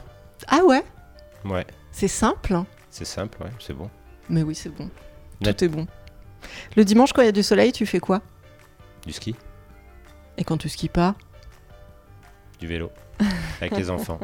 [0.48, 0.84] Ah ouais?
[1.46, 2.66] Ouais, C'est simple, hein?
[2.92, 3.90] C'est simple, ouais, c'est bon.
[4.30, 4.90] mais oui, c'est bon.
[5.42, 5.58] Net.
[5.58, 5.88] Tout est bon.
[6.76, 8.22] Le dimanche, quand il y a du soleil, tu fais quoi?
[9.06, 9.36] Du ski,
[10.38, 11.16] Et quand tu skis pas?
[12.60, 12.92] Du vélo,
[13.62, 14.20] avec les enfants.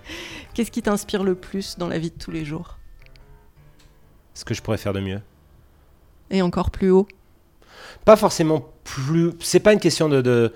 [0.54, 2.78] Qu'est-ce qui t'inspire le plus dans la vie de tous les jours?
[4.34, 5.20] Ce que je pourrais faire de mieux.
[6.30, 7.08] Et encore plus haut?
[8.04, 9.32] Pas forcément plus.
[9.40, 10.20] C'est pas une question de.
[10.22, 10.52] de-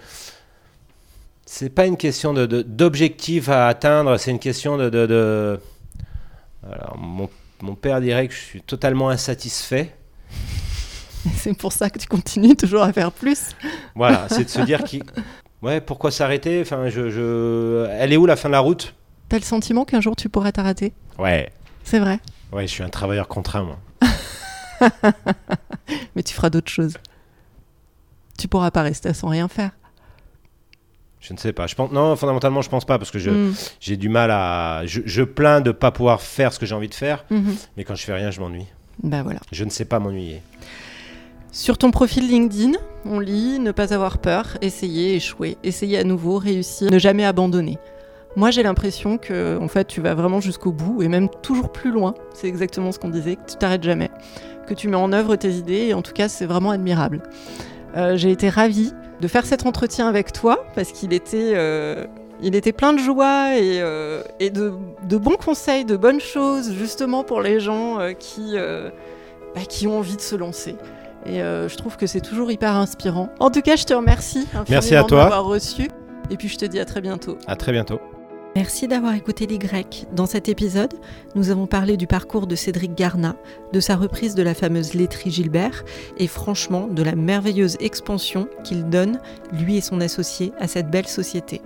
[1.46, 4.88] C'est pas une question de, d'objectif à atteindre, c'est une question de.
[4.90, 5.60] de- de-
[6.70, 7.28] Alors, mon,
[7.60, 9.94] mon père dirait que je suis totalement insatisfait.
[11.36, 13.50] C'est pour ça que tu continues toujours à faire plus.
[13.94, 15.02] Voilà, c'est de se dire qui.
[15.62, 16.60] Ouais, pourquoi s'arrêter?
[16.62, 17.86] Enfin, je, je.
[17.90, 18.92] Elle est où la fin de la route?
[19.28, 20.92] T'as le sentiment qu'un jour tu pourrais t'arrêter?
[21.20, 21.52] Ouais.
[21.84, 22.18] C'est vrai.
[22.52, 23.78] Ouais, je suis un travailleur contraint, moi.
[26.16, 26.94] Mais tu feras d'autres choses.
[28.38, 29.70] Tu pourras pas rester sans rien faire.
[31.20, 31.66] Je ne sais pas.
[31.68, 33.54] Je pense, non, fondamentalement, je pense pas parce que je, Mm.
[33.80, 34.82] j'ai du mal à.
[34.86, 37.54] Je, je plains de pas pouvoir faire ce que j'ai envie de faire, Mhm.
[37.76, 38.66] mais quand je fais rien, je m'ennuie.
[39.02, 39.38] Bah voilà.
[39.52, 40.42] Je ne sais pas m'ennuyer.
[41.52, 42.72] Sur ton profil LinkedIn,
[43.04, 47.78] on lit ne pas avoir peur, essayer, échouer, essayer à nouveau, réussir, ne jamais abandonner.
[48.34, 51.90] Moi, j'ai l'impression que en fait, tu vas vraiment jusqu'au bout et même toujours plus
[51.92, 52.14] loin.
[52.34, 54.10] C'est exactement ce qu'on disait, que tu t'arrêtes jamais,
[54.66, 57.22] que tu mets en œuvre tes idées et en tout cas, c'est vraiment admirable.
[57.96, 62.06] Euh, j'ai été ravie de faire cet entretien avec toi parce qu'il était, euh,
[62.42, 64.72] il était plein de joie et, euh, et de,
[65.08, 68.54] de, bons conseils, de bonnes choses justement pour les gens qui,
[69.54, 70.76] bah, qui ont envie de se lancer.
[71.24, 73.28] Et je trouve que c'est toujours hyper inspirant.
[73.38, 75.18] En tout cas, je te remercie Merci à toi.
[75.18, 75.88] de m'avoir reçu.
[76.30, 77.36] Et puis je te dis à très bientôt.
[77.46, 78.00] À très bientôt.
[78.54, 80.04] Merci d'avoir écouté les Grecs.
[80.14, 80.92] Dans cet épisode,
[81.34, 83.34] nous avons parlé du parcours de Cédric Garna,
[83.72, 85.84] de sa reprise de la fameuse laiterie Gilbert
[86.18, 89.20] et franchement de la merveilleuse expansion qu'il donne,
[89.52, 91.62] lui et son associé, à cette belle société.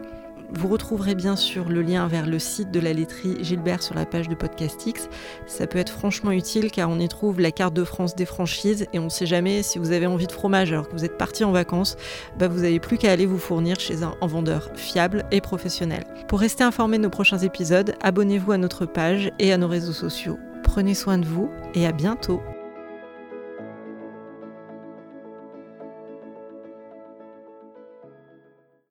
[0.53, 4.07] Vous retrouverez bien sûr le lien vers le site de la laiterie Gilbert sur la
[4.07, 5.09] page de Podcastix.
[5.47, 8.87] Ça peut être franchement utile car on y trouve la carte de France des franchises
[8.93, 11.19] et on ne sait jamais si vous avez envie de fromage alors que vous êtes
[11.19, 11.97] parti en vacances,
[12.39, 16.05] bah vous n'avez plus qu'à aller vous fournir chez un vendeur fiable et professionnel.
[16.29, 19.93] Pour rester informé de nos prochains épisodes, abonnez-vous à notre page et à nos réseaux
[19.93, 20.39] sociaux.
[20.63, 22.41] Prenez soin de vous et à bientôt